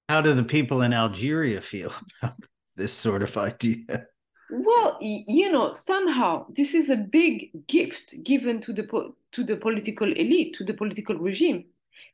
How 0.10 0.22
do 0.22 0.34
the 0.34 0.43
people 0.43 0.82
in 0.82 0.91
Algeria 0.91 1.62
feel 1.62 1.93
about 2.24 2.36
this 2.76 2.91
sort 2.91 3.22
of 3.22 3.38
idea? 3.38 4.08
Well, 4.50 4.98
you 5.00 5.52
know, 5.52 5.72
somehow 5.72 6.48
this 6.50 6.74
is 6.74 6.89
a 6.89 6.95
big 6.95 7.67
gift 7.67 8.15
given 8.24 8.60
to 8.62 8.74
the 8.74 9.13
to 9.34 9.43
the 9.43 9.56
political 9.56 10.12
elite, 10.12 10.56
to 10.56 10.63
the 10.63 10.74
political 10.74 11.15
regime, 11.15 11.65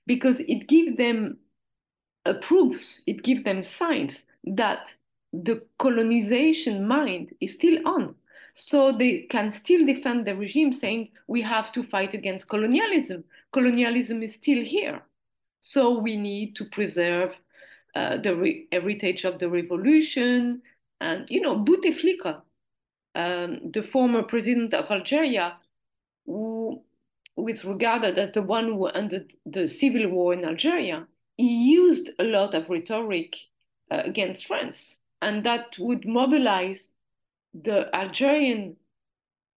because 0.06 0.42
it 0.42 0.68
gives 0.68 0.98
them 0.98 1.38
uh, 2.26 2.34
proofs, 2.42 3.02
it 3.08 3.24
gives 3.24 3.44
them 3.44 3.64
signs 3.64 4.26
that 4.44 4.94
the 5.32 5.66
colonization 5.80 6.86
mind 6.86 7.34
is 7.40 7.54
still 7.54 7.88
on. 7.88 8.14
So 8.54 8.92
they 8.92 9.22
can 9.30 9.50
still 9.50 9.86
defend 9.86 10.28
the 10.28 10.36
regime, 10.36 10.74
saying 10.74 11.12
we 11.28 11.42
have 11.44 11.72
to 11.72 11.84
fight 11.84 12.14
against 12.14 12.50
colonialism. 12.50 13.24
Colonialism 13.54 14.22
is 14.22 14.34
still 14.34 14.66
here. 14.66 15.02
So 15.62 15.98
we 15.98 16.18
need 16.18 16.58
to 16.58 16.66
preserve 16.66 17.38
uh, 17.96 18.18
the 18.18 18.68
heritage 18.72 19.24
of 19.26 19.40
the 19.40 19.50
revolution. 19.50 20.62
And, 21.02 21.30
you 21.30 21.42
know, 21.42 21.58
Bouteflika, 21.58 22.42
um, 23.16 23.72
the 23.72 23.84
former 23.84 24.24
president 24.24 24.74
of 24.74 24.92
Algeria, 24.92 25.58
who 26.26 26.82
was 27.36 27.66
regarded 27.66 28.18
as 28.18 28.32
the 28.32 28.42
one 28.42 28.66
who 28.66 28.88
ended 28.88 29.34
the 29.46 29.68
civil 29.68 30.10
war 30.10 30.34
in 30.34 30.46
Algeria, 30.46 31.08
he 31.38 31.72
used 31.72 32.12
a 32.20 32.24
lot 32.24 32.54
of 32.54 32.70
rhetoric 32.70 33.36
uh, 33.92 34.02
against 34.06 34.48
France, 34.48 34.98
and 35.22 35.46
that 35.46 35.76
would 35.78 36.06
mobilize 36.06 36.94
the 37.54 37.94
Algerian 37.96 38.76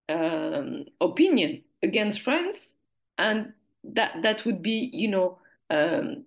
um, 0.08 0.86
opinion 1.00 1.62
against 1.82 2.22
France, 2.22 2.74
and 3.18 3.52
that 3.84 4.22
that 4.22 4.44
would 4.44 4.62
be, 4.62 4.90
you 4.92 5.08
know, 5.08 5.38
um, 5.70 6.24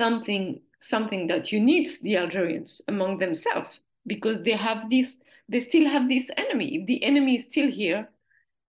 something 0.00 0.60
something 0.82 1.28
that 1.28 1.52
unites 1.52 2.00
the 2.00 2.16
Algerians 2.16 2.82
among 2.88 3.18
themselves 3.18 3.78
because 4.06 4.42
they 4.42 4.56
have 4.56 4.90
this, 4.90 5.22
they 5.48 5.60
still 5.60 5.88
have 5.88 6.08
this 6.08 6.30
enemy. 6.36 6.76
If 6.76 6.86
the 6.86 7.02
enemy 7.04 7.36
is 7.36 7.46
still 7.46 7.70
here, 7.70 8.08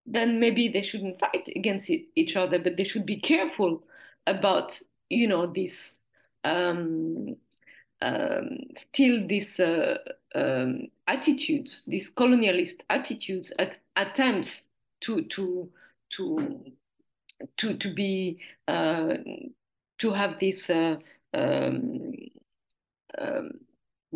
then 0.06 0.40
maybe 0.40 0.68
they 0.68 0.84
shouldn't 0.84 1.20
fight 1.20 1.50
against 1.56 1.90
each 2.16 2.36
other, 2.36 2.60
but 2.60 2.78
they 2.78 2.84
should 2.84 3.06
be 3.06 3.20
careful 3.20 3.84
about, 4.28 4.80
you 5.10 5.28
know, 5.28 5.48
this 5.48 6.04
um, 6.44 7.36
um, 8.02 8.60
still 8.76 9.28
this 9.28 9.60
uh, 9.60 9.98
um, 10.36 10.88
attitudes, 11.08 11.84
these 11.88 12.14
colonialist 12.14 12.82
attitudes, 12.90 13.54
at, 13.58 13.78
attempts 13.96 14.64
to 15.02 15.24
to 15.26 15.70
to 16.18 16.62
to 17.58 17.78
to 17.78 17.94
be 17.94 18.40
uh, 18.68 19.14
to 20.00 20.12
have 20.12 20.40
this 20.40 20.70
uh, 20.70 20.98
um, 21.34 22.14
um, 23.18 23.52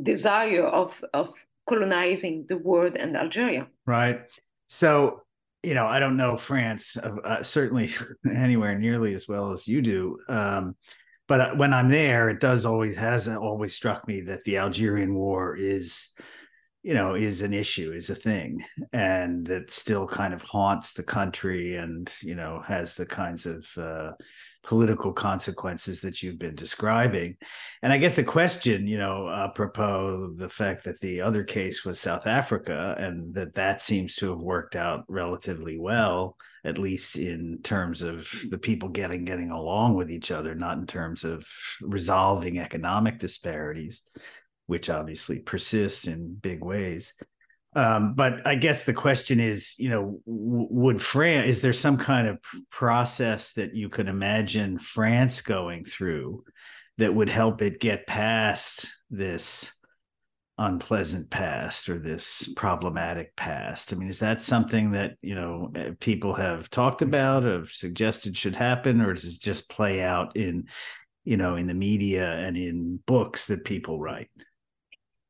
desire 0.02 0.66
of 0.66 1.04
of 1.14 1.34
colonizing 1.68 2.46
the 2.48 2.58
world 2.58 2.96
and 2.96 3.18
Algeria. 3.18 3.68
Right. 3.86 4.22
So 4.68 5.24
you 5.64 5.74
know, 5.74 5.86
I 5.86 6.00
don't 6.00 6.18
know 6.18 6.38
France 6.38 6.98
uh, 6.98 7.16
uh 7.24 7.44
certainly 7.44 7.90
anywhere 8.32 8.78
nearly 8.78 9.14
as 9.14 9.28
well 9.28 9.52
as 9.52 9.68
you 9.68 9.82
do. 9.82 10.20
Um, 10.30 10.76
but 11.28 11.42
uh, 11.42 11.56
when 11.56 11.74
I'm 11.74 11.90
there, 11.90 12.30
it 12.30 12.40
does 12.40 12.66
always 12.66 12.96
has 12.96 13.28
always 13.28 13.74
struck 13.74 14.08
me 14.08 14.22
that 14.22 14.44
the 14.44 14.58
Algerian 14.58 15.14
War 15.14 15.56
is 15.56 16.14
you 16.84 16.94
know 16.94 17.16
is 17.16 17.42
an 17.42 17.54
issue 17.54 17.92
is 17.92 18.10
a 18.10 18.16
thing 18.16 18.64
and 18.94 19.46
that 19.46 19.72
still 19.72 20.08
kind 20.08 20.34
of 20.34 20.42
haunts 20.42 20.94
the 20.94 21.04
country 21.04 21.76
and 21.76 22.14
you 22.22 22.36
know 22.36 22.62
has 22.66 22.96
the 22.96 23.06
kinds 23.06 23.46
of 23.46 23.68
uh, 23.78 24.12
political 24.64 25.14
consequences 25.14 26.02
that 26.02 26.22
you've 26.22 26.38
been 26.38 26.56
describing. 26.56 27.38
And 27.82 27.94
i 27.94 27.98
guess 27.98 28.16
the 28.16 28.24
question 28.24 28.86
you 28.86 28.98
know 28.98 29.30
apropos 29.30 30.34
the 30.36 30.50
fact 30.50 30.84
that 30.84 31.00
the 31.00 31.22
other 31.22 31.44
case 31.44 31.86
was 31.86 32.00
south 32.00 32.28
africa 32.28 32.96
and 33.00 33.34
that 33.34 33.56
that 33.56 33.82
seems 33.82 34.16
to 34.16 34.30
have 34.30 34.40
worked 34.40 34.76
out 34.76 35.06
relatively 35.08 35.78
well 35.80 36.36
at 36.66 36.78
least 36.78 37.18
in 37.18 37.60
terms 37.64 38.02
of 38.02 38.30
the 38.50 38.58
people 38.58 38.90
getting 38.90 39.24
getting 39.24 39.52
along 39.52 39.96
with 39.96 40.12
each 40.12 40.32
other 40.32 40.54
not 40.54 40.78
in 40.78 40.86
terms 40.86 41.24
of 41.24 41.48
resolving 41.82 42.60
economic 42.60 43.20
disparities 43.20 44.04
which 44.68 44.90
obviously 44.90 45.40
persist 45.40 46.08
in 46.08 46.36
big 46.36 46.64
ways. 46.64 47.14
Um, 47.76 48.16
but 48.16 48.46
I 48.46 48.56
guess 48.56 48.86
the 48.86 48.94
question 48.94 49.40
is, 49.40 49.76
you 49.78 49.90
know, 49.90 50.20
would 50.26 51.02
France, 51.02 51.48
is 51.48 51.62
there 51.62 51.74
some 51.74 51.98
kind 51.98 52.28
of 52.28 52.40
process 52.72 53.54
that 53.54 53.76
you 53.76 53.90
could 53.90 54.08
imagine 54.08 54.80
France 54.80 55.42
going 55.42 55.86
through 55.86 56.44
that 56.98 57.14
would 57.14 57.30
help 57.30 57.62
it 57.62 57.80
get 57.80 58.08
past 58.08 58.88
this 59.12 59.72
unpleasant 60.58 61.30
past 61.30 61.88
or 61.88 62.00
this 62.00 62.52
problematic 62.56 63.36
past? 63.36 63.94
I 63.94 63.96
mean, 63.96 64.10
is 64.10 64.20
that 64.20 64.42
something 64.42 64.92
that, 64.92 65.16
you 65.22 65.36
know, 65.36 65.72
eh, 65.76 65.92
people 66.00 66.34
have 66.34 66.72
talked 66.72 67.04
about, 67.04 67.44
have 67.44 67.70
suggested 67.70 68.36
should 68.36 68.56
happen, 68.56 69.02
or 69.02 69.14
does 69.14 69.36
it 69.36 69.40
just 69.40 69.70
play 69.70 70.02
out 70.02 70.36
in, 70.36 70.68
you 71.26 71.38
know, 71.38 71.58
in 71.58 71.68
the 71.68 71.76
media 71.76 72.34
and 72.40 72.58
in 72.58 73.00
books 73.06 73.46
that 73.48 73.66
people 73.66 74.00
write? 74.00 74.32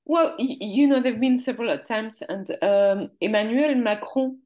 Well, 0.09 0.35
you 0.39 0.87
know, 0.87 1.01
there 1.01 1.11
have 1.11 1.19
been 1.19 1.37
several 1.37 1.69
attempts, 1.69 2.21
and 2.21 2.49
um, 2.61 3.11
Emmanuel 3.19 3.75
Macron 3.75 4.39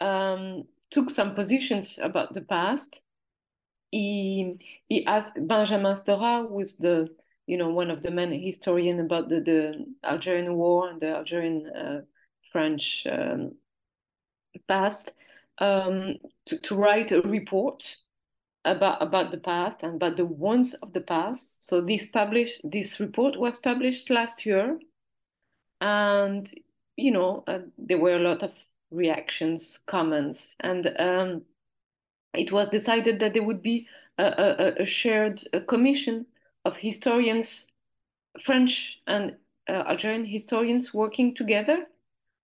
um, 0.00 0.64
took 0.90 1.10
some 1.10 1.34
positions 1.34 1.98
about 2.00 2.32
the 2.32 2.40
past. 2.40 3.02
He 3.90 4.56
he 4.88 5.04
asked 5.04 5.34
Benjamin 5.46 5.96
Stora, 5.96 6.48
who 6.48 6.60
is 6.60 6.78
the 6.78 7.14
you 7.46 7.58
know 7.58 7.68
one 7.68 7.90
of 7.90 8.00
the 8.00 8.10
main 8.10 8.32
historian 8.32 9.00
about 9.00 9.28
the, 9.28 9.42
the 9.42 9.84
Algerian 10.02 10.54
War 10.56 10.88
and 10.88 10.98
the 10.98 11.14
Algerian 11.14 11.66
uh, 11.66 12.00
French 12.50 13.06
um, 13.06 13.52
past, 14.66 15.12
um, 15.58 16.16
to, 16.46 16.58
to 16.60 16.74
write 16.74 17.12
a 17.12 17.20
report 17.20 17.98
about 18.64 19.02
about 19.02 19.30
the 19.30 19.36
past 19.36 19.82
and 19.82 19.96
about 19.96 20.16
the 20.16 20.24
wounds 20.24 20.72
of 20.72 20.94
the 20.94 21.02
past. 21.02 21.62
So 21.68 21.82
this 21.82 22.06
published 22.06 22.62
this 22.64 22.98
report 22.98 23.38
was 23.38 23.58
published 23.58 24.08
last 24.08 24.46
year 24.46 24.78
and 25.82 26.54
you 26.96 27.10
know 27.10 27.42
uh, 27.48 27.58
there 27.76 27.98
were 27.98 28.16
a 28.16 28.20
lot 28.20 28.42
of 28.42 28.52
reactions 28.92 29.80
comments 29.86 30.54
and 30.60 30.94
um, 30.98 31.42
it 32.34 32.52
was 32.52 32.68
decided 32.68 33.18
that 33.18 33.34
there 33.34 33.42
would 33.42 33.62
be 33.62 33.86
a, 34.18 34.24
a, 34.78 34.82
a 34.82 34.86
shared 34.86 35.42
commission 35.66 36.24
of 36.64 36.76
historians 36.76 37.66
french 38.40 39.00
and 39.08 39.34
uh, 39.68 39.84
algerian 39.88 40.24
historians 40.24 40.94
working 40.94 41.34
together. 41.34 41.86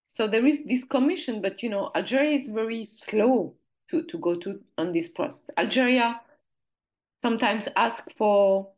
So 0.06 0.26
there 0.26 0.46
is 0.46 0.64
this 0.64 0.84
commission 0.84 1.40
but 1.40 1.62
you 1.62 1.70
know 1.70 1.90
algeria 1.94 2.36
is 2.36 2.48
very 2.48 2.86
slow 2.86 3.54
to, 3.90 4.02
to 4.02 4.18
go 4.18 4.36
to 4.36 4.60
on 4.78 4.92
this 4.92 5.08
process. 5.08 5.50
Algeria 5.56 6.20
sometimes 7.16 7.68
ask 7.76 8.04
for 8.16 8.68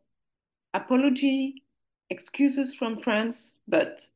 apology 0.74 1.62
excuses 2.10 2.74
from 2.74 2.98
france 2.98 3.56
but 3.68 4.06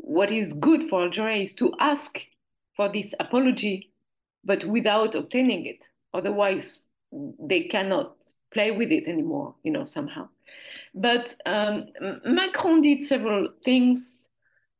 what 0.00 0.30
is 0.30 0.52
good 0.54 0.82
for 0.84 1.02
Algeria 1.02 1.42
is 1.42 1.54
to 1.54 1.72
ask 1.78 2.20
for 2.76 2.88
this 2.90 3.14
apology, 3.20 3.92
but 4.44 4.64
without 4.64 5.14
obtaining 5.14 5.66
it. 5.66 5.84
Otherwise, 6.14 6.88
they 7.40 7.64
cannot 7.64 8.24
play 8.52 8.70
with 8.70 8.90
it 8.90 9.08
anymore, 9.08 9.54
you 9.62 9.72
know, 9.72 9.84
somehow. 9.84 10.28
But 10.94 11.34
um, 11.46 11.86
Macron 12.24 12.80
did 12.80 13.02
several 13.02 13.48
things. 13.64 14.28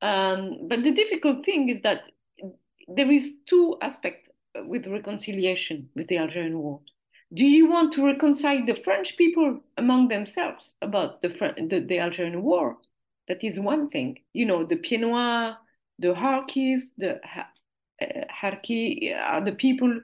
Um, 0.01 0.69
but 0.69 0.85
the 0.85 0.93
difficult 0.93 1.45
thing 1.45 1.69
is 1.69 1.83
that 1.83 2.09
there 2.87 3.11
is 3.11 3.39
two 3.47 3.77
aspects 3.83 4.31
with 4.65 4.87
reconciliation 4.87 5.89
with 5.95 6.09
the 6.09 6.19
Algerian 6.19 6.59
war. 6.59 6.81
Do 7.35 7.45
you 7.45 7.69
want 7.69 7.93
to 7.93 8.07
reconcile 8.07 8.65
the 8.65 8.75
French 8.75 9.19
people 9.19 9.61
among 9.77 10.09
themselves 10.09 10.73
about 10.81 11.21
the, 11.21 11.29
the, 11.29 11.85
the 11.87 11.99
Algerian 11.99 12.43
war? 12.43 12.79
That 13.29 13.45
is 13.45 13.61
one 13.61 13.91
thing. 13.91 14.19
You 14.33 14.47
know, 14.47 14.65
the 14.65 14.77
Pieds 14.77 15.03
Noirs, 15.03 15.55
the 15.99 16.15
Harkis, 16.15 16.95
the 16.97 17.21
uh, 17.25 18.25
Harki 18.43 19.15
are 19.15 19.45
the 19.45 19.53
people, 19.53 20.01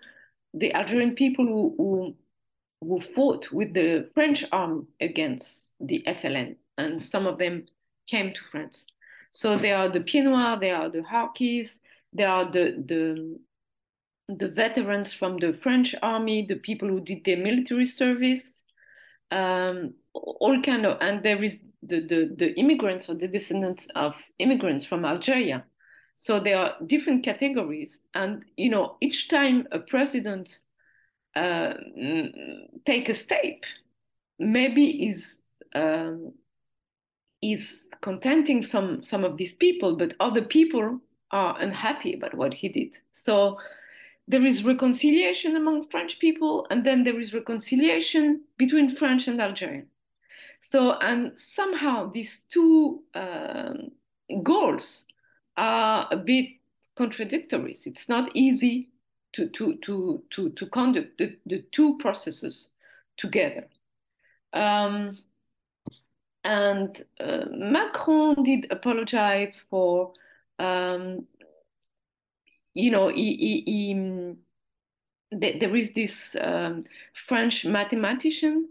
the 0.53 0.75
Algerian 0.75 1.15
people 1.15 1.47
who, 1.47 1.75
who, 1.79 2.15
who 2.87 3.01
fought 3.01 3.51
with 3.51 3.73
the 3.73 4.09
French 4.13 4.45
army 4.53 4.83
against 5.01 5.77
the 5.81 6.05
FLN, 6.07 6.57
and 6.77 7.03
some 7.03 7.27
of 7.27 7.39
them 7.39 7.67
came 8.07 8.33
to 8.33 8.45
France. 8.45 8.87
So 9.31 9.59
they 9.59 9.73
are 9.73 9.89
the 9.89 10.01
Pieds 10.01 10.29
Noirs, 10.29 10.61
they 10.61 10.71
are 10.71 10.91
the 10.91 11.01
Harkis, 11.03 11.81
they 12.13 12.25
are 12.25 12.45
the 12.51 12.83
the 12.87 13.39
the 14.29 14.49
veterans 14.49 15.13
from 15.13 15.37
the 15.39 15.53
French 15.53 15.95
army, 16.03 16.47
the 16.47 16.57
people 16.57 16.89
who 16.89 17.01
did 17.01 17.25
their 17.25 17.37
military 17.37 17.87
service, 17.87 18.65
um, 19.31 19.95
all 20.15 20.63
kind 20.63 20.87
of, 20.87 20.99
and 21.01 21.23
there 21.23 21.43
is 21.43 21.61
the, 21.83 22.01
the, 22.01 22.35
the 22.37 22.59
immigrants 22.59 23.09
or 23.09 23.15
the 23.15 23.29
descendants 23.29 23.87
of 23.95 24.15
immigrants 24.39 24.85
from 24.85 25.05
Algeria. 25.05 25.65
So 26.17 26.41
there 26.41 26.59
are 26.59 26.77
different 26.87 27.25
categories. 27.25 28.01
And, 28.15 28.45
you 28.57 28.71
know, 28.71 28.97
each 29.01 29.29
time 29.29 29.67
a 29.73 29.81
president 29.81 30.59
uh, 31.35 31.75
take 32.87 33.09
a 33.09 33.15
step, 33.15 33.65
maybe 34.39 35.09
is 35.09 35.51
um, 35.75 36.33
is 37.43 37.89
contenting 38.01 38.65
some 38.65 39.03
some 39.03 39.25
of 39.25 39.37
these 39.37 39.53
people, 39.53 39.97
but 39.97 40.15
other 40.21 40.43
people 40.43 41.01
are 41.33 41.57
unhappy 41.61 42.15
about 42.15 42.35
what 42.35 42.55
he 42.55 42.69
did. 42.69 42.95
So 43.13 43.59
there 44.29 44.47
is 44.47 44.65
reconciliation 44.65 45.57
among 45.57 45.89
French 45.89 46.19
people, 46.21 46.67
and 46.71 46.87
then 46.87 47.03
there 47.03 47.21
is 47.21 47.35
reconciliation 47.35 48.43
between 48.57 48.95
French 48.97 49.27
and 49.29 49.41
Algerian. 49.41 49.89
So, 50.65 50.93
and 50.93 51.39
somehow 51.39 52.11
these 52.11 52.45
two 52.49 53.03
um, 53.15 53.91
goals 54.43 55.05
are 55.59 56.09
a 56.11 56.17
bit 56.17 56.53
contradictory. 56.97 57.77
It's 57.85 58.09
not 58.09 58.31
easy 58.35 58.89
to, 59.35 59.49
to, 59.49 59.77
to, 59.83 60.23
to, 60.31 60.49
to 60.49 60.67
conduct 60.67 61.19
the, 61.19 61.37
the 61.45 61.65
two 61.71 61.99
processes 61.99 62.71
together. 63.19 63.67
Um, 64.55 65.19
and 66.45 67.05
uh, 67.21 67.45
Macron 67.51 68.43
did 68.43 68.67
apologize 68.71 69.63
for, 69.69 70.15
um, 70.59 71.27
you 72.73 72.91
know, 72.91 73.09
he, 73.09 73.37
he, 73.37 74.35
he, 75.31 75.57
there 75.59 75.77
is 75.77 75.93
this 75.93 76.35
um, 76.41 76.85
French 77.13 77.67
mathematician 77.67 78.71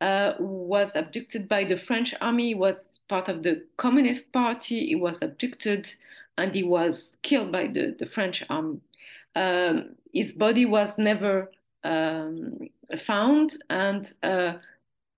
uh, 0.00 0.34
was 0.38 0.96
abducted 0.96 1.48
by 1.48 1.64
the 1.64 1.76
French 1.76 2.14
army, 2.20 2.54
was 2.54 3.00
part 3.08 3.28
of 3.28 3.42
the 3.42 3.64
Communist 3.76 4.32
Party. 4.32 4.86
He 4.86 4.94
was 4.94 5.22
abducted 5.22 5.92
and 6.38 6.54
he 6.54 6.62
was 6.62 7.18
killed 7.22 7.52
by 7.52 7.66
the, 7.66 7.94
the 7.98 8.06
French 8.06 8.42
army. 8.48 8.80
Um, 9.36 9.96
his 10.12 10.32
body 10.32 10.64
was 10.64 10.98
never 10.98 11.50
um, 11.84 12.68
found, 13.04 13.56
and 13.68 14.12
uh, 14.22 14.54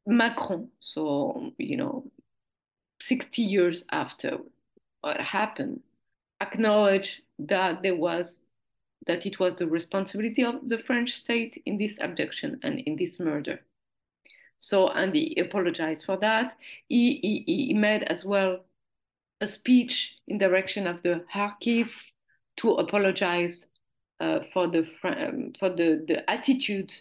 Macron, 0.07 0.69
so, 0.81 1.53
you 1.59 1.77
know, 1.77 2.05
60 3.01 3.43
years 3.43 3.85
after 3.91 4.39
what 5.01 5.21
happened, 5.21 5.81
acknowledged 6.41 7.23
that 7.39 7.83
there 7.83 7.97
was 7.97 8.49
that 9.07 9.27
it 9.27 9.41
was 9.41 9.57
the 9.57 9.67
responsibility 9.67 10.45
of 10.45 10.69
the 10.69 10.79
French 10.79 11.13
state 11.13 11.61
in 11.67 11.77
this 11.77 11.97
abduction 12.01 12.61
and 12.63 12.79
in 12.81 12.95
this 12.95 13.19
murder. 13.19 13.61
So, 14.63 14.91
Andy 14.91 15.35
apologized 15.41 16.05
for 16.05 16.17
that. 16.19 16.57
He, 16.89 17.19
he, 17.21 17.65
he 17.67 17.75
made 17.75 18.05
as 18.05 18.25
well 18.25 18.61
a 19.41 19.49
speech 19.49 20.19
in 20.29 20.39
direction 20.39 20.87
of 20.87 21.03
the 21.03 21.25
Harkis 21.35 22.01
to 22.59 22.75
apologize 22.75 23.73
uh, 24.21 24.39
for 24.53 24.69
the 24.69 24.89
um, 25.03 25.53
for 25.59 25.69
the, 25.69 26.05
the 26.07 26.31
attitude 26.31 26.93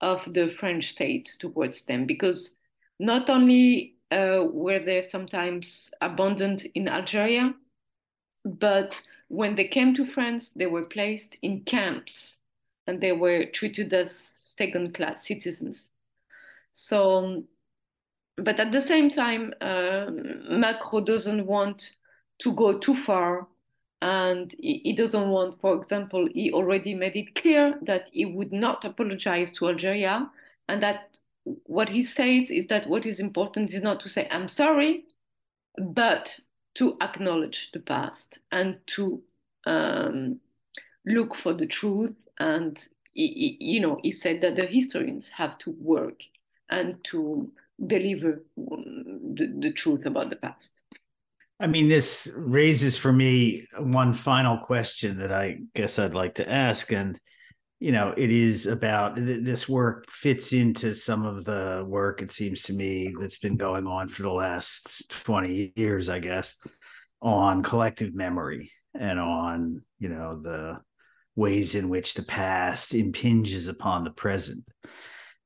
of 0.00 0.24
the 0.32 0.48
French 0.48 0.92
state 0.92 1.34
towards 1.40 1.82
them, 1.82 2.06
because 2.06 2.54
not 2.98 3.28
only 3.28 3.96
uh, 4.10 4.44
were 4.50 4.78
they 4.78 5.02
sometimes 5.02 5.90
abandoned 6.00 6.66
in 6.74 6.88
Algeria, 6.88 7.54
but 8.46 8.98
when 9.28 9.54
they 9.54 9.68
came 9.68 9.94
to 9.94 10.06
France, 10.06 10.52
they 10.56 10.66
were 10.66 10.86
placed 10.86 11.36
in 11.42 11.60
camps 11.64 12.38
and 12.86 12.98
they 12.98 13.12
were 13.12 13.44
treated 13.44 13.92
as 13.92 14.40
second 14.46 14.94
class 14.94 15.26
citizens. 15.26 15.90
So, 16.74 17.44
but 18.36 18.60
at 18.60 18.72
the 18.72 18.80
same 18.80 19.08
time, 19.10 19.54
uh, 19.60 20.06
Macron 20.50 21.04
doesn't 21.04 21.46
want 21.46 21.90
to 22.42 22.52
go 22.52 22.78
too 22.78 22.96
far. 22.96 23.46
And 24.02 24.54
he, 24.58 24.82
he 24.84 24.92
doesn't 24.92 25.30
want, 25.30 25.60
for 25.60 25.74
example, 25.74 26.28
he 26.34 26.52
already 26.52 26.94
made 26.94 27.16
it 27.16 27.34
clear 27.36 27.78
that 27.82 28.08
he 28.12 28.26
would 28.26 28.52
not 28.52 28.84
apologize 28.84 29.50
to 29.52 29.68
Algeria. 29.68 30.30
And 30.68 30.82
that 30.82 31.16
what 31.44 31.88
he 31.88 32.02
says 32.02 32.50
is 32.50 32.66
that 32.66 32.86
what 32.86 33.06
is 33.06 33.20
important 33.20 33.72
is 33.72 33.82
not 33.82 34.00
to 34.00 34.10
say, 34.10 34.28
I'm 34.30 34.48
sorry, 34.48 35.04
but 35.78 36.38
to 36.74 36.96
acknowledge 37.00 37.70
the 37.72 37.80
past 37.80 38.40
and 38.50 38.78
to 38.96 39.22
um, 39.64 40.40
look 41.06 41.34
for 41.34 41.54
the 41.54 41.66
truth. 41.66 42.16
And, 42.38 42.76
he, 43.12 43.56
he, 43.58 43.74
you 43.74 43.80
know, 43.80 44.00
he 44.02 44.10
said 44.10 44.40
that 44.40 44.56
the 44.56 44.66
historians 44.66 45.28
have 45.28 45.56
to 45.58 45.70
work 45.78 46.24
and 46.70 46.96
to 47.04 47.50
deliver 47.86 48.44
um, 48.58 49.34
the, 49.34 49.54
the 49.60 49.72
truth 49.72 50.06
about 50.06 50.30
the 50.30 50.36
past. 50.36 50.82
I 51.60 51.66
mean, 51.66 51.88
this 51.88 52.28
raises 52.36 52.96
for 52.96 53.12
me 53.12 53.66
one 53.78 54.12
final 54.12 54.58
question 54.58 55.18
that 55.18 55.32
I 55.32 55.58
guess 55.74 55.98
I'd 55.98 56.14
like 56.14 56.34
to 56.36 56.50
ask. 56.50 56.92
And, 56.92 57.18
you 57.78 57.92
know, 57.92 58.12
it 58.16 58.30
is 58.30 58.66
about 58.66 59.16
this 59.16 59.68
work 59.68 60.10
fits 60.10 60.52
into 60.52 60.94
some 60.94 61.24
of 61.24 61.44
the 61.44 61.84
work, 61.88 62.22
it 62.22 62.32
seems 62.32 62.62
to 62.62 62.72
me, 62.72 63.14
that's 63.20 63.38
been 63.38 63.56
going 63.56 63.86
on 63.86 64.08
for 64.08 64.22
the 64.22 64.32
last 64.32 65.04
20 65.10 65.72
years, 65.76 66.08
I 66.08 66.18
guess, 66.18 66.56
on 67.22 67.62
collective 67.62 68.14
memory 68.14 68.72
and 68.98 69.20
on, 69.20 69.82
you 69.98 70.08
know, 70.08 70.40
the 70.40 70.80
ways 71.36 71.74
in 71.74 71.88
which 71.88 72.14
the 72.14 72.22
past 72.22 72.94
impinges 72.94 73.68
upon 73.68 74.04
the 74.04 74.10
present. 74.10 74.64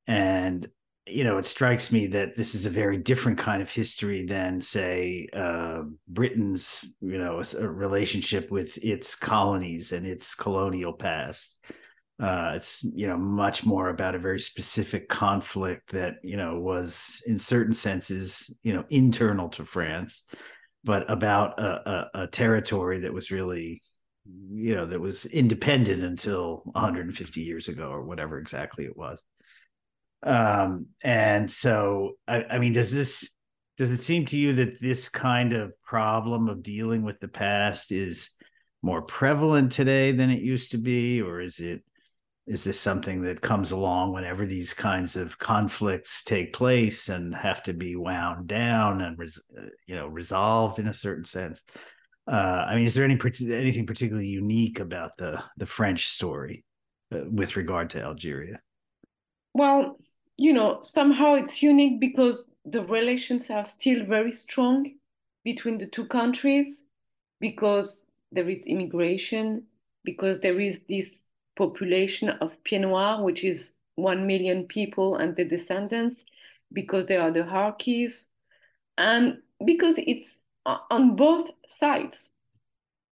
And 0.07 0.67
you 1.09 1.23
know, 1.23 1.37
it 1.37 1.45
strikes 1.45 1.91
me 1.91 2.07
that 2.07 2.35
this 2.35 2.55
is 2.55 2.65
a 2.65 2.69
very 2.69 2.97
different 2.97 3.37
kind 3.37 3.61
of 3.61 3.69
history 3.69 4.25
than, 4.25 4.61
say, 4.61 5.27
uh, 5.33 5.83
Britain's, 6.07 6.85
you 7.01 7.17
know, 7.17 7.41
relationship 7.59 8.51
with 8.51 8.77
its 8.83 9.15
colonies 9.15 9.91
and 9.91 10.05
its 10.05 10.35
colonial 10.35 10.93
past. 10.93 11.57
Uh, 12.19 12.51
it's 12.55 12.83
you 12.83 13.07
know 13.07 13.15
much 13.15 13.65
more 13.65 13.87
about 13.87 14.13
a 14.13 14.19
very 14.19 14.41
specific 14.41 15.07
conflict 15.07 15.89
that 15.93 16.15
you 16.21 16.35
know 16.35 16.59
was 16.59 17.23
in 17.25 17.39
certain 17.39 17.73
senses 17.73 18.53
you 18.61 18.73
know 18.73 18.83
internal 18.89 19.47
to 19.47 19.63
France, 19.63 20.25
but 20.83 21.09
about 21.09 21.57
a, 21.57 21.89
a, 21.89 22.23
a 22.23 22.27
territory 22.27 22.99
that 22.99 23.13
was 23.13 23.31
really 23.31 23.81
you 24.51 24.75
know 24.75 24.85
that 24.85 24.99
was 24.99 25.27
independent 25.27 26.03
until 26.03 26.61
150 26.65 27.39
years 27.39 27.69
ago 27.69 27.89
or 27.89 28.03
whatever 28.03 28.37
exactly 28.37 28.83
it 28.83 28.97
was 28.97 29.23
um 30.23 30.87
and 31.03 31.49
so 31.49 32.13
I, 32.27 32.43
I 32.51 32.59
mean 32.59 32.73
does 32.73 32.93
this 32.93 33.29
does 33.79 33.91
it 33.91 34.01
seem 34.01 34.25
to 34.25 34.37
you 34.37 34.53
that 34.55 34.81
this 34.81 35.07
kind 35.07 35.53
of 35.53 35.71
problem 35.81 36.49
of 36.49 36.61
dealing 36.61 37.01
with 37.01 37.17
the 37.19 37.29
past 37.29 37.93
is 37.93 38.31
more 38.81 39.01
prevalent 39.01 39.71
today 39.71 40.11
than 40.11 40.29
it 40.29 40.41
used 40.41 40.71
to 40.71 40.77
be? 40.77 41.21
Or 41.21 41.39
is 41.39 41.59
it 41.59 41.81
is 42.45 42.65
this 42.65 42.79
something 42.79 43.21
that 43.21 43.41
comes 43.41 43.71
along 43.71 44.11
whenever 44.11 44.45
these 44.45 44.73
kinds 44.73 45.15
of 45.15 45.37
conflicts 45.37 46.23
take 46.23 46.51
place 46.51 47.07
and 47.07 47.33
have 47.33 47.63
to 47.63 47.73
be 47.73 47.95
wound 47.95 48.47
down 48.47 49.01
and 49.01 49.17
res, 49.17 49.39
you 49.87 49.95
know 49.95 50.07
resolved 50.07 50.77
in 50.79 50.87
a 50.87 50.93
certain 50.93 51.25
sense? 51.25 51.63
Uh, 52.27 52.65
i 52.67 52.75
mean 52.75 52.83
is 52.83 52.93
there 52.93 53.05
any 53.05 53.17
anything 53.49 53.87
particularly 53.87 54.27
unique 54.27 54.79
about 54.81 55.11
the 55.17 55.41
the 55.57 55.65
french 55.65 56.07
story 56.07 56.65
uh, 57.13 57.21
with 57.31 57.55
regard 57.55 57.91
to 57.91 58.01
algeria? 58.01 58.59
Well, 59.53 59.97
you 60.39 60.53
know, 60.53 60.79
somehow 60.83 61.33
it's 61.33 61.61
unique 61.61 61.99
because 61.99 62.49
the 62.63 62.81
relations 62.85 63.49
are 63.49 63.65
still 63.65 64.05
very 64.05 64.31
strong 64.31 64.89
between 65.43 65.77
the 65.77 65.87
two 65.87 66.05
countries 66.05 66.89
because 67.41 68.05
there 68.31 68.49
is 68.49 68.65
immigration, 68.65 69.63
because 70.05 70.39
there 70.39 70.61
is 70.61 70.83
this 70.83 71.23
population 71.57 72.29
of 72.29 72.53
Pieds 72.63 73.21
which 73.21 73.43
is 73.43 73.75
1 73.95 74.25
million 74.25 74.63
people 74.63 75.17
and 75.17 75.35
the 75.35 75.43
descendants, 75.43 76.23
because 76.71 77.05
there 77.07 77.21
are 77.21 77.31
the 77.31 77.43
Harkis, 77.43 78.27
and 78.97 79.39
because 79.65 79.95
it's 79.97 80.29
on 80.65 81.17
both 81.17 81.49
sides. 81.67 82.31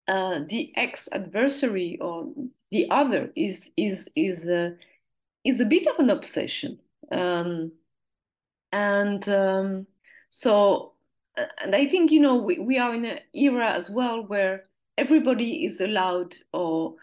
Uh, 0.07 0.39
the 0.47 0.71
ex 0.77 1.09
adversary 1.11 1.97
or 1.99 2.31
the 2.71 2.89
other 2.89 3.29
is 3.35 3.69
is 3.75 4.07
is 4.15 4.47
uh, 4.47 4.69
is 5.43 5.59
a 5.59 5.65
bit 5.65 5.85
of 5.87 5.99
an 5.99 6.09
obsession. 6.09 6.79
Um, 7.11 7.71
and 8.71 9.27
um, 9.29 9.87
so, 10.29 10.93
and 11.59 11.75
I 11.75 11.87
think, 11.87 12.11
you 12.11 12.19
know, 12.19 12.35
we, 12.35 12.59
we 12.59 12.77
are 12.77 12.93
in 12.93 13.05
an 13.05 13.19
era 13.33 13.71
as 13.71 13.89
well 13.89 14.23
where 14.25 14.65
everybody 14.97 15.65
is 15.65 15.79
allowed 15.79 16.35
or 16.53 16.95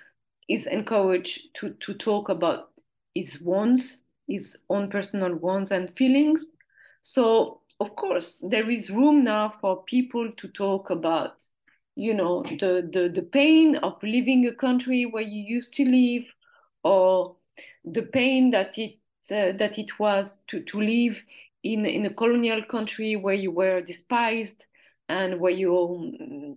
is 0.49 0.67
encouraged 0.67 1.55
to, 1.55 1.75
to 1.81 1.95
talk 1.95 2.29
about 2.29 2.71
his 3.15 3.41
wants, 3.41 3.99
his 4.29 4.59
own 4.69 4.91
personal 4.91 5.35
wants 5.37 5.71
and 5.71 5.97
feelings. 5.97 6.57
So, 7.03 7.61
of 7.81 7.97
course, 7.97 8.39
there 8.43 8.71
is 8.71 8.91
room 8.91 9.25
now 9.25 9.55
for 9.61 9.85
people 9.85 10.31
to 10.37 10.49
talk 10.49 10.91
about, 10.91 11.43
you 11.97 12.15
know, 12.15 12.43
the, 12.43 12.89
the, 12.93 13.11
the 13.15 13.23
pain 13.23 13.77
of 13.77 14.03
leaving 14.03 14.47
a 14.47 14.55
country 14.55 15.07
where 15.07 15.23
you 15.23 15.43
used 15.43 15.73
to 15.75 15.85
live 15.85 16.25
or 16.83 17.37
the 17.85 18.03
pain 18.03 18.51
that 18.51 18.77
it 18.79 18.99
that 19.29 19.79
it 19.79 19.99
was 19.99 20.45
to 20.49 20.61
to 20.61 20.81
live 20.81 21.23
in 21.63 21.87
in 21.87 22.07
a 22.07 22.15
colonial 22.15 22.63
country 22.63 23.17
where 23.17 23.35
you 23.35 23.51
were 23.51 23.81
despised 23.81 24.67
and 25.09 25.41
where 25.41 25.53
you 25.53 26.57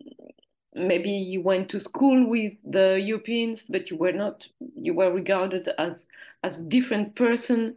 maybe 0.75 1.09
you 1.09 1.41
went 1.41 1.69
to 1.69 1.79
school 1.79 2.27
with 2.27 2.53
the 2.63 2.99
Europeans, 3.01 3.63
but 3.63 3.89
you 3.89 3.97
were 3.97 4.11
not, 4.11 4.47
you 4.75 4.93
were 4.93 5.11
regarded 5.11 5.69
as 5.77 6.07
as 6.43 6.59
a 6.59 6.69
different 6.69 7.15
person. 7.15 7.75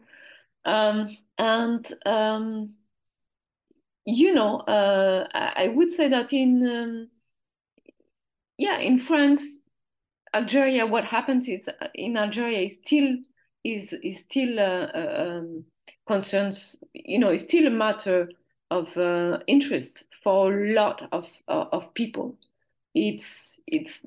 Um, 0.64 1.08
and 1.38 1.90
um, 2.06 2.74
you 4.04 4.34
know, 4.34 4.58
uh, 4.60 5.28
I 5.32 5.68
would 5.68 5.90
say 5.90 6.08
that 6.08 6.32
in 6.32 6.66
um, 6.66 7.08
yeah, 8.58 8.78
in 8.78 8.98
France, 8.98 9.62
Algeria, 10.34 10.86
what 10.86 11.04
happens 11.04 11.48
is 11.48 11.68
uh, 11.68 11.88
in 11.94 12.16
Algeria 12.16 12.60
is 12.60 12.76
still 12.76 13.16
is 13.64 13.92
is 13.92 14.20
still 14.20 14.58
uh, 14.58 14.88
uh, 14.94 15.24
um, 15.26 15.64
concerns. 16.06 16.76
You 16.94 17.18
know, 17.18 17.30
is 17.30 17.42
still 17.42 17.66
a 17.66 17.70
matter 17.70 18.30
of 18.70 18.96
uh, 18.96 19.38
interest 19.46 20.04
for 20.22 20.52
a 20.52 20.72
lot 20.72 21.08
of 21.12 21.28
of 21.48 21.92
people. 21.94 22.36
It's 22.94 23.60
it's 23.66 24.06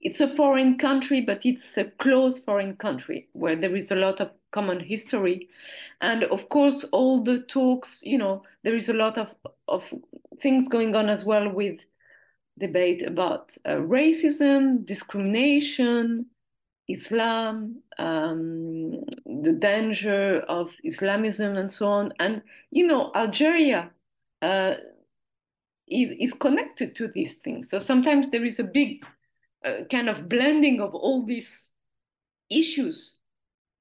it's 0.00 0.20
a 0.20 0.28
foreign 0.28 0.76
country, 0.78 1.20
but 1.22 1.46
it's 1.46 1.76
a 1.78 1.84
close 1.84 2.38
foreign 2.38 2.76
country 2.76 3.28
where 3.32 3.56
there 3.56 3.74
is 3.74 3.90
a 3.90 3.96
lot 3.96 4.20
of 4.20 4.30
common 4.52 4.80
history, 4.80 5.48
and 6.00 6.24
of 6.24 6.48
course 6.48 6.84
all 6.92 7.22
the 7.22 7.40
talks. 7.42 8.02
You 8.02 8.18
know, 8.18 8.42
there 8.62 8.76
is 8.76 8.88
a 8.88 8.94
lot 8.94 9.18
of 9.18 9.34
of 9.68 9.92
things 10.40 10.68
going 10.68 10.94
on 10.94 11.08
as 11.08 11.24
well 11.24 11.48
with 11.48 11.80
debate 12.58 13.02
about 13.02 13.56
uh, 13.64 13.76
racism, 13.76 14.84
discrimination, 14.86 16.26
Islam, 16.88 17.82
um, 17.98 19.04
the 19.24 19.56
danger 19.58 20.40
of 20.48 20.70
Islamism, 20.84 21.56
and 21.56 21.70
so 21.70 21.86
on. 21.86 22.12
And 22.18 22.42
you 22.70 22.86
know, 22.86 23.10
Algeria 23.14 23.90
uh, 24.42 24.74
is 25.88 26.10
is 26.18 26.34
connected 26.34 26.94
to 26.96 27.08
these 27.08 27.38
things. 27.38 27.70
So 27.70 27.78
sometimes 27.78 28.28
there 28.28 28.44
is 28.44 28.58
a 28.58 28.64
big 28.64 29.04
uh, 29.64 29.84
kind 29.90 30.08
of 30.08 30.28
blending 30.28 30.80
of 30.80 30.94
all 30.94 31.24
these 31.24 31.72
issues 32.50 33.16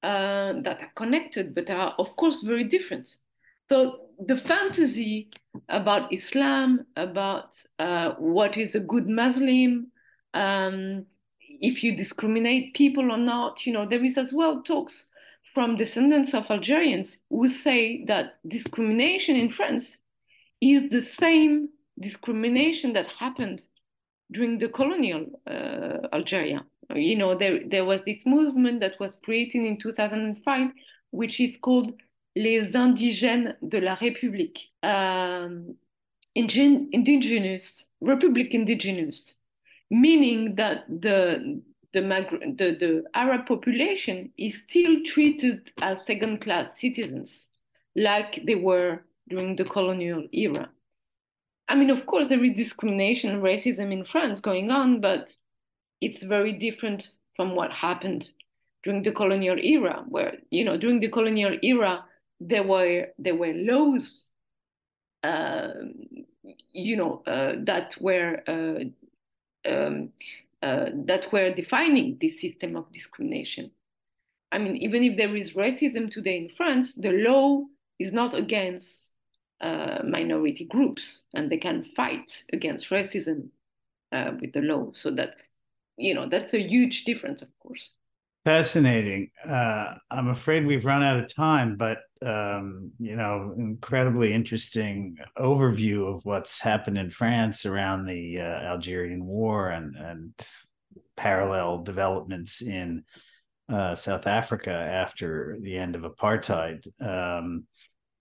uh, 0.03 0.53
that 0.61 0.79
are 0.81 0.91
connected, 0.95 1.53
but 1.53 1.69
are 1.69 1.95
of 1.99 2.15
course 2.15 2.41
very 2.41 2.63
different. 2.63 3.07
So 3.69 4.01
the 4.19 4.37
fantasy 4.37 5.29
about 5.69 6.11
Islam, 6.13 6.85
about 6.95 7.55
uh, 7.79 8.13
what 8.17 8.57
is 8.57 8.75
a 8.75 8.79
good 8.79 9.07
Muslim, 9.07 9.91
um, 10.33 11.05
if 11.63 11.81
you 11.81 11.95
discriminate 11.95 12.73
people 12.73 13.09
or 13.09 13.17
not, 13.17 13.65
you 13.65 13.71
know, 13.71 13.85
there 13.87 14.03
is 14.03 14.17
as 14.17 14.33
well 14.33 14.61
talks 14.61 15.05
from 15.53 15.77
descendants 15.77 16.33
of 16.33 16.45
Algerians 16.49 17.17
who 17.29 17.47
say 17.47 18.03
that 18.05 18.37
discrimination 18.45 19.37
in 19.37 19.49
France 19.49 19.97
is 20.59 20.89
the 20.89 21.01
same 21.01 21.69
discrimination 21.99 22.91
that 22.93 23.07
happened 23.07 23.61
during 24.31 24.57
the 24.57 24.67
colonial 24.67 25.25
uh, 25.47 26.07
Algeria. 26.11 26.65
You 26.93 27.15
know, 27.15 27.33
there, 27.33 27.61
there 27.65 27.85
was 27.85 28.01
this 28.05 28.25
movement 28.25 28.81
that 28.81 28.99
was 28.99 29.15
created 29.15 29.63
in 29.63 29.77
2005, 29.77 30.69
which 31.11 31.39
is 31.39 31.57
called 31.61 31.93
Les 32.35 32.71
Indigènes 32.71 33.55
de 33.69 33.79
la 33.79 33.95
République, 33.95 34.69
um, 34.81 35.75
indigenous, 36.35 37.85
Republic 38.01 38.53
indigenous, 38.53 39.37
meaning 39.93 40.55
that 40.55 40.85
the 40.87 41.61
the, 41.93 42.01
the, 42.01 42.75
the 42.79 43.03
Arab 43.13 43.45
population 43.45 44.31
is 44.35 44.63
still 44.67 45.03
treated 45.05 45.71
as 45.79 46.05
second 46.05 46.41
class 46.41 46.79
citizens, 46.79 47.49
like 47.95 48.43
they 48.47 48.55
were 48.55 49.03
during 49.29 49.55
the 49.55 49.65
colonial 49.65 50.27
era. 50.31 50.69
I 51.69 51.75
mean, 51.75 51.91
of 51.91 52.07
course, 52.07 52.29
there 52.29 52.43
is 52.43 52.55
discrimination 52.55 53.29
and 53.29 53.43
racism 53.43 53.93
in 53.93 54.05
France 54.05 54.39
going 54.39 54.71
on, 54.71 55.01
but 55.01 55.35
it's 56.01 56.23
very 56.23 56.53
different 56.53 57.11
from 57.35 57.55
what 57.55 57.71
happened 57.71 58.27
during 58.83 59.03
the 59.03 59.11
colonial 59.11 59.59
era, 59.59 60.03
where, 60.09 60.33
you 60.49 60.65
know, 60.65 60.77
during 60.77 60.99
the 60.99 61.09
colonial 61.09 61.57
era, 61.61 62.03
there 62.39 62.63
were 62.63 63.07
there 63.19 63.35
were 63.35 63.53
laws, 63.53 64.25
uh, 65.21 65.69
you 66.71 66.97
know, 66.97 67.21
uh, 67.27 67.53
that 67.59 67.95
were 68.01 68.41
uh, 68.47 68.83
um, 69.65 70.09
uh, 70.61 70.89
that 71.05 71.31
were 71.31 71.53
defining 71.53 72.17
this 72.21 72.39
system 72.39 72.75
of 72.75 72.91
discrimination. 72.91 73.71
I 74.51 74.59
mean, 74.59 74.75
even 74.77 75.03
if 75.03 75.17
there 75.17 75.35
is 75.35 75.53
racism 75.53 76.11
today 76.11 76.37
in 76.37 76.49
France, 76.49 76.93
the 76.93 77.11
law 77.11 77.63
is 77.99 78.13
not 78.13 78.35
against 78.35 79.13
uh, 79.61 79.99
minority 80.07 80.65
groups, 80.65 81.23
and 81.33 81.51
they 81.51 81.57
can 81.57 81.83
fight 81.95 82.43
against 82.53 82.89
racism 82.89 83.49
uh, 84.11 84.31
with 84.39 84.53
the 84.53 84.61
law. 84.61 84.91
So 84.93 85.11
that's 85.11 85.49
you 85.97 86.13
know 86.13 86.27
that's 86.29 86.53
a 86.53 86.61
huge 86.61 87.05
difference, 87.05 87.41
of 87.41 87.49
course. 87.59 87.89
Fascinating. 88.45 89.29
Uh, 89.47 89.93
I'm 90.11 90.27
afraid 90.27 90.65
we've 90.65 90.83
run 90.83 91.01
out 91.01 91.17
of 91.17 91.33
time, 91.33 91.77
but 91.77 91.99
um, 92.21 92.91
you 92.99 93.15
know, 93.15 93.53
incredibly 93.57 94.33
interesting 94.33 95.17
overview 95.37 96.13
of 96.13 96.25
what's 96.25 96.59
happened 96.59 96.97
in 96.97 97.09
France 97.09 97.65
around 97.65 98.05
the 98.05 98.39
uh, 98.39 98.43
Algerian 98.43 99.25
War 99.25 99.69
and 99.69 99.95
and 99.95 100.33
parallel 101.15 101.83
developments 101.83 102.61
in 102.61 103.03
uh, 103.69 103.95
South 103.95 104.27
Africa 104.27 104.71
after 104.71 105.57
the 105.61 105.77
end 105.77 105.95
of 105.95 106.01
apartheid. 106.01 106.85
Um, 107.01 107.65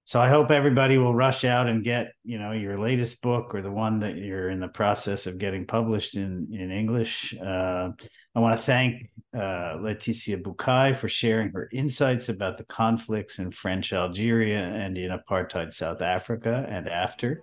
so 0.05 0.21
I 0.21 0.29
hope 0.29 0.51
everybody 0.51 0.99
will 0.99 1.15
rush 1.15 1.45
out 1.45 1.69
and 1.69 1.85
get 1.85 2.13
you 2.25 2.39
know 2.39 2.53
your 2.53 2.79
latest 2.79 3.23
book 3.23 3.55
or 3.55 3.63
the 3.63 3.71
one 3.71 4.01
that 4.01 4.17
you're 4.17 4.51
in 4.51 4.61
the 4.61 4.69
process 4.69 5.27
of 5.27 5.39
getting 5.39 5.67
published 5.67 6.17
in 6.17 6.49
in 6.53 6.71
English. 6.71 7.35
Uh, 7.39 7.91
I 8.35 8.41
want 8.41 8.59
to 8.59 8.65
thank 8.65 9.11
uh, 9.35 9.77
Laetitia 9.81 10.39
Bucaille 10.39 10.97
for 10.97 11.09
sharing 11.09 11.51
her 11.53 11.69
insights 11.73 12.29
about 12.29 12.59
the 12.59 12.65
conflicts 12.65 13.39
in 13.39 13.51
French 13.51 13.93
Algeria 13.93 14.61
and 14.61 14.99
in 14.99 15.11
apartheid 15.11 15.73
South 15.73 16.03
Africa 16.03 16.67
and 16.69 16.89
after. 16.89 17.43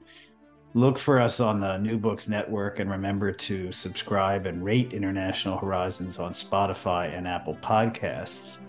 Look 0.76 0.99
for 0.99 1.18
us 1.18 1.39
on 1.39 1.60
the 1.60 1.78
New 1.80 1.97
Books 1.97 2.28
Network 2.28 2.80
and 2.80 2.91
remember 2.91 3.32
to 3.32 3.72
subscribe 3.72 4.45
and 4.45 4.64
rate 4.64 4.93
International 4.93 5.57
Horizons 5.57 6.20
on 6.20 6.34
Spotify 6.34 7.18
and 7.18 7.28
Apple 7.28 7.55
Podcasts. 7.55 8.60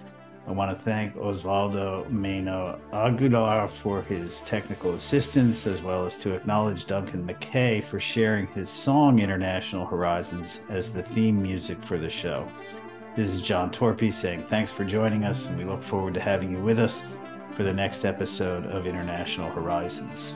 I 0.46 0.52
want 0.52 0.76
to 0.76 0.84
thank 0.84 1.14
Osvaldo 1.16 2.10
Meno 2.10 2.80
Aguilar 2.92 3.68
for 3.68 4.02
his 4.02 4.40
technical 4.40 4.94
assistance, 4.94 5.66
as 5.66 5.82
well 5.82 6.06
as 6.06 6.16
to 6.16 6.34
acknowledge 6.34 6.86
Duncan 6.86 7.26
McKay 7.26 7.84
for 7.84 8.00
sharing 8.00 8.46
his 8.48 8.70
song 8.70 9.18
International 9.18 9.86
Horizons 9.86 10.60
as 10.68 10.92
the 10.92 11.02
theme 11.02 11.40
music 11.40 11.80
for 11.80 11.98
the 11.98 12.08
show. 12.08 12.48
This 13.16 13.28
is 13.28 13.42
John 13.42 13.70
Torpey 13.70 14.12
saying 14.12 14.44
thanks 14.48 14.70
for 14.70 14.84
joining 14.84 15.24
us, 15.24 15.46
and 15.46 15.58
we 15.58 15.64
look 15.64 15.82
forward 15.82 16.14
to 16.14 16.20
having 16.20 16.52
you 16.52 16.62
with 16.62 16.78
us 16.78 17.04
for 17.52 17.62
the 17.62 17.72
next 17.72 18.04
episode 18.04 18.64
of 18.66 18.86
International 18.86 19.50
Horizons. 19.50 20.32